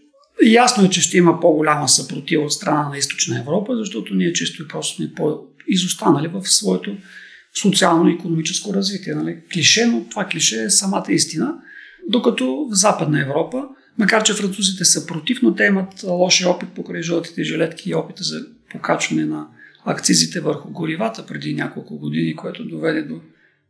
ясно 0.46 0.86
е, 0.86 0.90
че 0.90 1.02
ще 1.02 1.18
има 1.18 1.40
по-голяма 1.40 1.90
съпротива 1.90 2.44
от 2.44 2.54
страна 2.54 2.90
на 2.90 2.98
Източна 2.98 3.40
Европа, 3.40 3.78
защото 3.78 4.14
ние 4.14 4.34
чисто 4.34 4.64
и 4.64 4.68
просто 4.68 4.96
сме 4.96 5.14
по-изостанали 5.16 6.28
в 6.28 6.44
своето 6.44 6.98
социално-економическо 7.62 8.74
развитие. 8.74 9.14
Нали? 9.14 9.38
Клише, 9.54 9.86
но 9.86 10.06
това 10.10 10.26
клише 10.26 10.64
е 10.64 10.70
самата 10.70 11.06
истина. 11.10 11.54
Докато 12.10 12.68
в 12.72 12.76
Западна 12.76 13.22
Европа, 13.22 13.64
макар 13.98 14.24
че 14.24 14.34
французите 14.34 14.86
са 14.86 15.06
против, 15.06 15.40
но 15.42 15.56
те 15.56 15.64
имат 15.64 16.04
лоши 16.04 16.46
опит 16.46 16.70
покрай 16.70 17.02
жълтите 17.02 17.44
жилетки 17.44 17.90
и 17.90 17.96
опита 17.96 18.24
за 18.24 18.46
покачване 18.72 19.26
на 19.26 19.48
акцизите 19.86 20.40
върху 20.40 20.70
горивата 20.70 21.26
преди 21.26 21.54
няколко 21.54 21.98
години, 21.98 22.36
което 22.36 22.66
доведе 22.66 23.02
до 23.02 23.22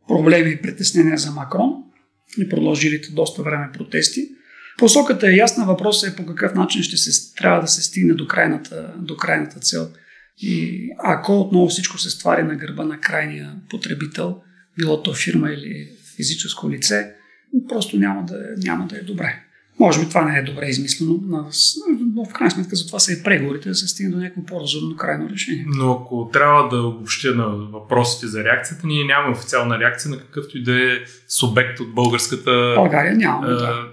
проблеми 0.08 0.50
и 0.50 0.62
притеснения 0.62 1.18
за 1.18 1.30
Макрон 1.30 1.72
и 2.38 2.48
продължилите 2.48 3.12
доста 3.12 3.42
време 3.42 3.70
протести. 3.72 4.28
Посоката 4.78 5.30
е 5.30 5.36
ясна, 5.36 5.64
въпросът 5.64 6.12
е 6.12 6.16
по 6.16 6.26
какъв 6.26 6.54
начин 6.54 6.82
ще 6.82 6.96
се, 6.96 7.34
трябва 7.34 7.60
да 7.60 7.68
се 7.68 7.82
стигне 7.82 8.14
до 8.14 8.26
крайната, 8.26 8.94
до 8.98 9.16
крайната 9.16 9.60
цел. 9.60 9.88
И 10.38 10.88
ако 10.98 11.40
отново 11.40 11.68
всичко 11.68 11.98
се 11.98 12.10
ствари 12.10 12.42
на 12.42 12.56
гърба 12.56 12.84
на 12.84 13.00
крайния 13.00 13.54
потребител, 13.70 14.40
било 14.78 15.02
то 15.02 15.14
фирма 15.14 15.50
или 15.50 15.88
физическо 16.16 16.70
лице, 16.70 17.12
просто 17.68 17.98
няма 17.98 18.24
да, 18.24 18.38
няма 18.56 18.86
да 18.86 18.96
е 18.96 19.02
добре. 19.02 19.42
Може 19.78 20.00
би 20.00 20.08
това 20.08 20.24
не 20.24 20.38
е 20.38 20.42
добре 20.42 20.66
измислено, 20.66 21.20
но 22.14 22.24
в 22.24 22.32
крайна 22.32 22.50
сметка 22.50 22.76
за 22.76 22.86
това 22.86 22.98
са 22.98 23.12
и 23.12 23.22
преговорите 23.22 23.68
да 23.68 23.74
се 23.74 23.88
стигне 23.88 24.12
до 24.12 24.18
някакво 24.18 24.44
по-разумно 24.44 24.96
крайно 24.96 25.30
решение. 25.30 25.64
Но 25.68 25.92
ако 25.92 26.30
трябва 26.32 26.68
да 26.68 26.82
обобщя 26.82 27.34
на 27.34 27.46
въпросите 27.46 28.26
за 28.26 28.44
реакцията, 28.44 28.86
ние 28.86 29.04
нямаме 29.04 29.32
официална 29.32 29.78
реакция 29.78 30.10
на 30.10 30.18
какъвто 30.18 30.58
и 30.58 30.62
да 30.62 30.92
е 30.92 30.96
субект 31.28 31.80
от 31.80 31.94
българската... 31.94 32.72
България 32.76 33.16
нямаме, 33.16 33.48
да. 33.48 33.88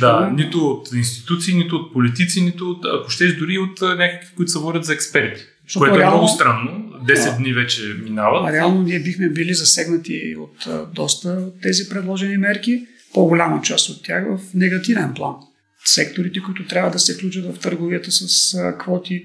Да, 0.00 0.30
нито 0.34 0.58
от 0.58 0.92
институции, 0.92 1.54
нито 1.54 1.76
от 1.76 1.92
политици, 1.92 2.42
нито 2.42 2.70
от, 2.70 2.84
ако 3.00 3.10
щеш, 3.10 3.36
дори 3.36 3.58
от 3.58 3.80
някакви, 3.80 4.28
които 4.36 4.52
се 4.52 4.58
водят 4.58 4.84
за 4.84 4.94
експерти. 4.94 5.42
Защото 5.66 5.78
Което 5.80 5.96
е 5.96 5.98
реално- 5.98 6.16
много 6.16 6.34
странно. 6.34 6.82
10 7.04 7.30
Да. 7.30 7.36
дни 7.36 7.52
вече 7.52 7.82
минават. 8.02 8.48
А 8.48 8.52
реално 8.52 8.82
ние 8.82 8.98
бихме 9.00 9.28
били 9.28 9.54
засегнати 9.54 10.36
от 10.38 10.66
а, 10.66 10.86
доста 10.86 11.28
от 11.28 11.60
тези 11.60 11.88
предложени 11.88 12.36
мерки, 12.36 12.86
по-голяма 13.14 13.62
част 13.62 13.88
от 13.88 14.02
тях 14.04 14.24
в 14.26 14.54
негативен 14.54 15.12
план. 15.14 15.34
Секторите, 15.84 16.40
които 16.42 16.66
трябва 16.66 16.90
да 16.90 16.98
се 16.98 17.14
включат 17.14 17.44
в 17.46 17.58
търговията 17.58 18.12
с 18.12 18.54
а, 18.54 18.78
квоти 18.78 19.24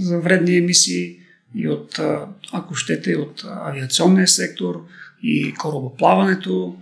за 0.00 0.18
вредни 0.20 0.56
емисии 0.56 1.16
и 1.56 1.68
от, 1.68 1.98
а, 1.98 2.26
ако 2.52 2.74
щете, 2.74 3.10
и 3.10 3.16
от 3.16 3.42
а, 3.44 3.68
авиационния 3.68 4.28
сектор 4.28 4.84
и 5.22 5.54
корабоплаването. 5.54 6.76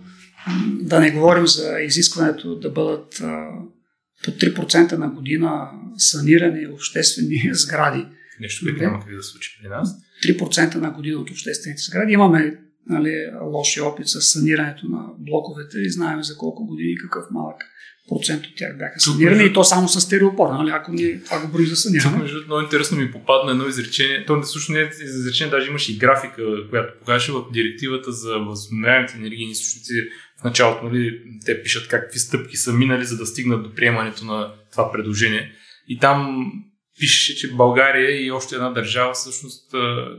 Да 0.81 0.99
не 0.99 1.11
говорим 1.11 1.47
за 1.47 1.79
изискването 1.79 2.55
да 2.55 2.69
бъдат 2.69 3.21
а, 3.23 3.47
по 4.23 4.31
3% 4.31 4.91
на 4.91 5.09
година 5.09 5.69
санирани 5.97 6.67
обществени 6.67 7.49
сгради. 7.51 8.05
Нещо, 8.41 8.65
което 8.65 8.83
няма 8.83 8.99
как 8.99 9.15
да 9.15 9.23
се 9.23 9.31
случи 9.31 9.59
при 9.61 9.69
нас. 9.69 9.95
3% 10.25 10.75
на 10.75 10.91
година 10.91 11.19
от 11.19 11.29
обществените 11.29 11.81
сгради. 11.81 12.13
Имаме 12.13 12.57
нали, 12.89 13.15
лоши 13.43 13.81
опит 13.81 14.07
с 14.07 14.21
санирането 14.21 14.85
на 14.87 15.03
блоковете 15.19 15.77
и 15.77 15.91
знаем 15.91 16.23
за 16.23 16.37
колко 16.37 16.65
години 16.65 16.97
какъв 16.97 17.23
малък 17.31 17.61
процент 18.09 18.45
от 18.45 18.55
тях 18.57 18.77
бяха 18.77 18.93
Тук, 18.93 19.13
санирани 19.13 19.37
между- 19.37 19.51
и 19.51 19.53
то 19.53 19.63
само 19.63 19.87
с 19.87 20.01
стереопор. 20.01 20.49
Нали, 20.49 20.69
ако 20.73 20.93
ние 20.93 21.19
това 21.23 21.41
го 21.41 21.47
броим 21.51 21.65
за 21.67 21.71
Тук, 21.75 21.81
саниране. 21.81 22.17
между 22.17 22.33
другото, 22.35 22.47
много 22.47 22.63
интересно 22.63 22.97
ми 22.97 23.11
попадна 23.11 23.51
едно 23.51 23.67
изречение. 23.67 24.25
То 24.25 24.35
не 24.35 24.43
всъщност 24.43 24.69
не 24.69 24.79
е 24.79 24.89
изречение, 25.03 25.51
даже 25.51 25.69
имаше 25.69 25.93
и 25.93 25.97
графика, 25.97 26.43
която 26.69 26.99
покаже 26.99 27.31
в 27.31 27.43
директивата 27.53 28.11
за 28.11 28.37
възобновяемите 28.39 29.13
енергийни 29.17 29.51
източници. 29.51 29.93
В 30.41 30.43
началото, 30.43 30.85
нали, 30.85 31.21
те 31.45 31.63
пишат 31.63 31.87
какви 31.87 32.19
стъпки 32.19 32.57
са 32.57 32.73
минали, 32.73 33.05
за 33.05 33.17
да 33.17 33.25
стигнат 33.25 33.63
до 33.63 33.73
приемането 33.75 34.25
на 34.25 34.53
това 34.71 34.91
предложение. 34.91 35.51
И 35.87 35.99
там 35.99 36.45
пише, 36.99 37.35
че 37.35 37.53
България 37.53 38.25
и 38.25 38.31
още 38.31 38.55
една 38.55 38.69
държава 38.69 39.13
всъщност 39.13 39.75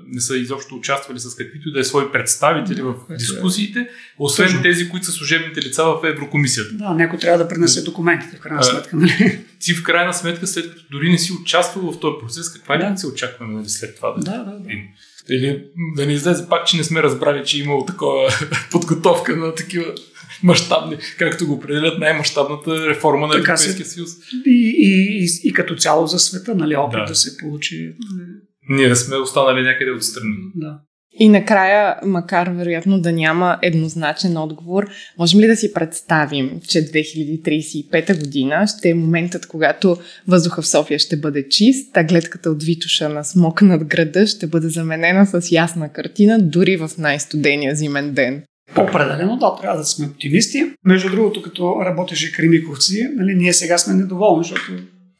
не 0.07 0.21
са 0.21 0.37
изобщо 0.37 0.75
участвали 0.75 1.19
с 1.19 1.35
каквито 1.37 1.69
и 1.69 1.73
да 1.73 1.81
е 1.81 1.85
свои 1.85 2.13
представители 2.13 2.83
в 2.83 2.95
е 3.11 3.17
дискусиите, 3.17 3.89
освен 4.19 4.47
тъжно. 4.47 4.63
тези, 4.63 4.89
които 4.89 5.07
са 5.07 5.13
служебните 5.13 5.63
лица 5.63 5.85
в 5.85 6.01
Еврокомисията. 6.05 6.75
Да, 6.75 6.95
някой 6.95 7.19
трябва 7.19 7.39
да 7.39 7.49
пренесе 7.49 7.83
документите, 7.83 8.37
в 8.37 8.41
крайна 8.41 8.65
сметка. 8.65 8.97
Нали? 8.97 9.39
Ти 9.61 9.75
в 9.75 9.83
крайна 9.83 10.15
сметка, 10.15 10.47
след 10.47 10.71
като 10.71 10.85
дори 10.91 11.11
не 11.11 11.19
си 11.19 11.33
участвал 11.43 11.93
в 11.93 12.01
този 12.01 12.15
процес, 12.21 12.53
каква 12.53 12.77
Да. 12.77 12.91
да. 12.91 12.99
се 12.99 13.07
очакваме 13.07 13.55
нали, 13.55 13.69
след 13.69 13.97
това? 13.97 14.15
да, 14.19 14.39
да, 14.39 14.45
да. 14.45 14.71
Или, 14.71 14.93
или 15.31 15.65
да 15.97 16.07
не 16.07 16.13
излезе 16.13 16.49
пак, 16.49 16.67
че 16.67 16.77
не 16.77 16.85
сме 16.85 17.03
разбрали, 17.03 17.45
че 17.45 17.57
е 17.57 17.61
имало 17.61 17.87
такова 17.87 18.29
подготовка 18.71 19.37
на 19.37 19.55
такива 19.55 19.95
мащабни, 20.43 20.97
както 21.19 21.47
го 21.47 21.53
определят 21.53 21.99
най-мащабната 21.99 22.89
реформа 22.89 23.27
на 23.27 23.33
Така 23.33 23.57
се- 23.57 23.65
Европейския 23.65 23.87
съюз. 23.87 24.11
И, 24.47 24.75
и, 24.79 25.19
и, 25.19 25.49
и 25.49 25.53
като 25.53 25.77
цяло 25.77 26.07
за 26.07 26.19
света, 26.19 26.55
нали, 26.55 26.77
опит 26.77 26.99
да, 26.99 27.05
Да. 27.05 27.15
се 27.15 27.37
получи. 27.37 27.95
нали, 28.17 28.29
Ние 28.69 28.97
сме 28.97 29.17
останали 29.17 29.63
някъде 29.63 29.91
отстрани. 29.91 30.35
Да. 30.55 30.79
И 31.19 31.29
накрая, 31.29 31.97
макар 32.05 32.49
вероятно 32.49 33.01
да 33.01 33.13
няма 33.13 33.59
еднозначен 33.63 34.37
отговор, 34.37 34.87
можем 35.19 35.41
ли 35.41 35.47
да 35.47 35.57
си 35.57 35.73
представим, 35.73 36.61
че 36.69 36.79
2035 36.79 38.19
година 38.21 38.67
ще 38.69 38.89
е 38.89 38.95
моментът, 38.95 39.47
когато 39.47 39.97
въздуха 40.29 40.63
в 40.63 40.69
София 40.69 40.99
ще 40.99 41.17
бъде 41.17 41.49
чист, 41.49 41.97
а 41.97 42.05
гледката 42.05 42.51
от 42.51 42.63
Витуша 42.63 43.09
на 43.09 43.25
смок 43.25 43.63
над 43.63 43.85
града 43.85 44.27
ще 44.27 44.47
бъде 44.47 44.69
заменена 44.69 45.27
с 45.27 45.53
ясна 45.53 45.93
картина, 45.93 46.39
дори 46.41 46.77
в 46.77 46.91
най-студения 46.99 47.75
зимен 47.77 48.13
ден? 48.13 48.43
Определено, 48.77 49.37
да, 49.37 49.57
трябва 49.61 49.79
да 49.79 49.85
сме 49.85 50.07
оптимисти. 50.07 50.73
Между 50.85 51.11
другото, 51.11 51.43
като 51.43 51.77
работеше 51.85 52.33
Кремиковци, 52.33 53.09
нали, 53.17 53.35
ние 53.35 53.53
сега 53.53 53.79
сме 53.79 53.95
недоволни, 53.95 54.45
защото 54.45 54.73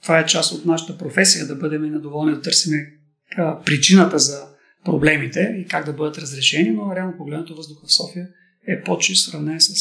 това 0.03 0.19
е 0.19 0.27
част 0.27 0.53
от 0.53 0.65
нашата 0.67 0.99
професия, 0.99 1.47
да 1.47 1.55
бъдем 1.55 1.83
недоволни, 1.83 2.35
да 2.35 2.41
търсим 2.41 2.73
причината 3.65 4.19
за 4.19 4.39
проблемите 4.85 5.55
и 5.59 5.67
как 5.69 5.87
да 5.87 5.93
бъдат 5.93 6.19
разрешени, 6.19 6.71
но 6.71 6.97
реално 6.97 7.17
погледнато 7.19 7.55
въздуха 7.55 7.87
в 7.87 7.93
София 7.93 8.29
е 8.69 8.83
по-чист 8.83 9.27
в 9.27 9.31
сравнение 9.31 9.61
с 9.61 9.75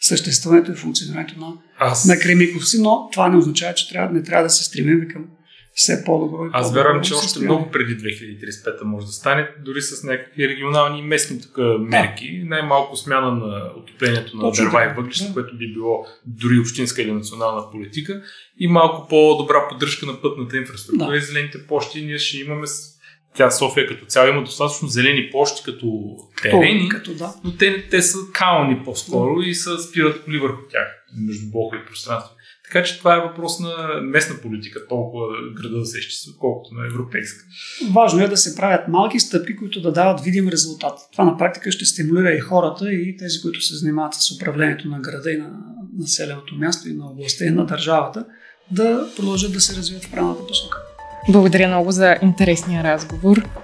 съществуването 0.00 0.72
и 0.72 0.74
функционирането 0.74 1.40
на, 1.40 1.52
Аз, 1.78 2.04
на 2.04 2.18
Кремиковци, 2.18 2.82
но 2.82 3.08
това 3.12 3.28
не 3.28 3.36
означава, 3.36 3.74
че 3.74 3.88
трябва, 3.88 4.14
не 4.14 4.22
трябва 4.22 4.44
да 4.44 4.50
се 4.50 4.64
стремим 4.64 5.08
към 5.12 5.26
все 5.74 6.04
по-добро 6.04 6.44
и 6.46 6.50
аз 6.52 6.74
вярвам, 6.74 7.02
че 7.02 7.14
още 7.14 7.38
много 7.40 7.70
преди 7.70 7.96
2035 7.96 8.82
може 8.84 9.06
да 9.06 9.12
стане, 9.12 9.48
дори 9.64 9.82
с 9.82 10.04
някакви 10.04 10.48
регионални 10.48 10.98
и 10.98 11.02
местни 11.02 11.40
тук 11.40 11.58
мерки. 11.80 12.42
Най-малко 12.44 12.96
смяна 12.96 13.30
на 13.30 13.70
отоплението 13.76 14.36
на 14.36 14.42
Точно 14.42 14.64
дърва 14.64 14.84
и 14.84 14.94
въглища, 14.96 15.26
да. 15.28 15.32
което 15.34 15.56
би 15.58 15.72
било 15.72 16.06
дори 16.26 16.58
общинска 16.58 17.02
или 17.02 17.12
национална 17.12 17.70
политика 17.70 18.22
и 18.58 18.68
малко 18.68 19.08
по-добра 19.08 19.68
поддръжка 19.68 20.06
на 20.06 20.20
пътната 20.20 20.56
инфраструктура 20.56 21.10
Да. 21.10 21.16
и 21.16 21.20
зелените 21.20 21.66
площи. 21.66 22.02
Ние 22.02 22.18
ще 22.18 22.38
имаме. 22.38 22.66
Тя 23.36 23.50
София 23.50 23.86
като 23.86 24.06
цяло 24.06 24.28
има 24.28 24.44
достатъчно 24.44 24.88
зелени 24.88 25.30
площи 25.30 25.62
като 25.64 26.16
терени, 26.42 26.88
Като, 26.88 27.10
като 27.10 27.18
да. 27.18 27.34
но 27.44 27.56
те, 27.56 27.88
те 27.90 28.02
са 28.02 28.18
кални 28.32 28.84
по-скоро 28.84 29.40
и 29.40 29.54
са 29.54 29.78
спират 29.78 30.24
коли 30.24 30.38
върху 30.38 30.62
тях, 30.70 30.88
между 31.26 31.50
блокове 31.50 31.82
и 31.82 31.86
пространство. 31.86 32.34
Така 32.64 32.82
че 32.82 32.98
това 32.98 33.16
е 33.16 33.20
въпрос 33.20 33.60
на 33.60 34.00
местна 34.02 34.36
политика, 34.42 34.88
толкова 34.88 35.26
града 35.54 35.78
да 35.78 35.86
се 35.86 35.98
изчиства, 35.98 36.32
колкото 36.38 36.74
на 36.74 36.86
европейска. 36.86 37.44
Важно 37.92 38.24
е 38.24 38.28
да 38.28 38.36
се 38.36 38.56
правят 38.56 38.88
малки 38.88 39.20
стъпки, 39.20 39.56
които 39.56 39.80
да 39.80 39.92
дават 39.92 40.20
видим 40.20 40.48
резултат. 40.48 40.98
Това 41.12 41.24
на 41.24 41.36
практика 41.36 41.72
ще 41.72 41.84
стимулира 41.84 42.32
и 42.32 42.40
хората, 42.40 42.92
и 42.92 43.16
тези, 43.16 43.42
които 43.42 43.60
се 43.60 43.76
занимават 43.76 44.14
с 44.14 44.36
управлението 44.36 44.88
на 44.88 45.00
града 45.00 45.30
и 45.30 45.36
на 45.36 45.50
населеното 45.98 46.54
място, 46.54 46.88
и 46.88 46.94
на 46.94 47.06
областта, 47.06 47.44
и 47.44 47.50
на 47.50 47.66
държавата, 47.66 48.26
да 48.70 49.08
продължат 49.16 49.52
да 49.52 49.60
се 49.60 49.76
развият 49.76 50.04
в 50.04 50.10
правилната 50.10 50.46
посока. 50.46 50.78
Благодаря 51.28 51.68
много 51.68 51.92
за 51.92 52.16
интересния 52.22 52.84
разговор. 52.84 53.63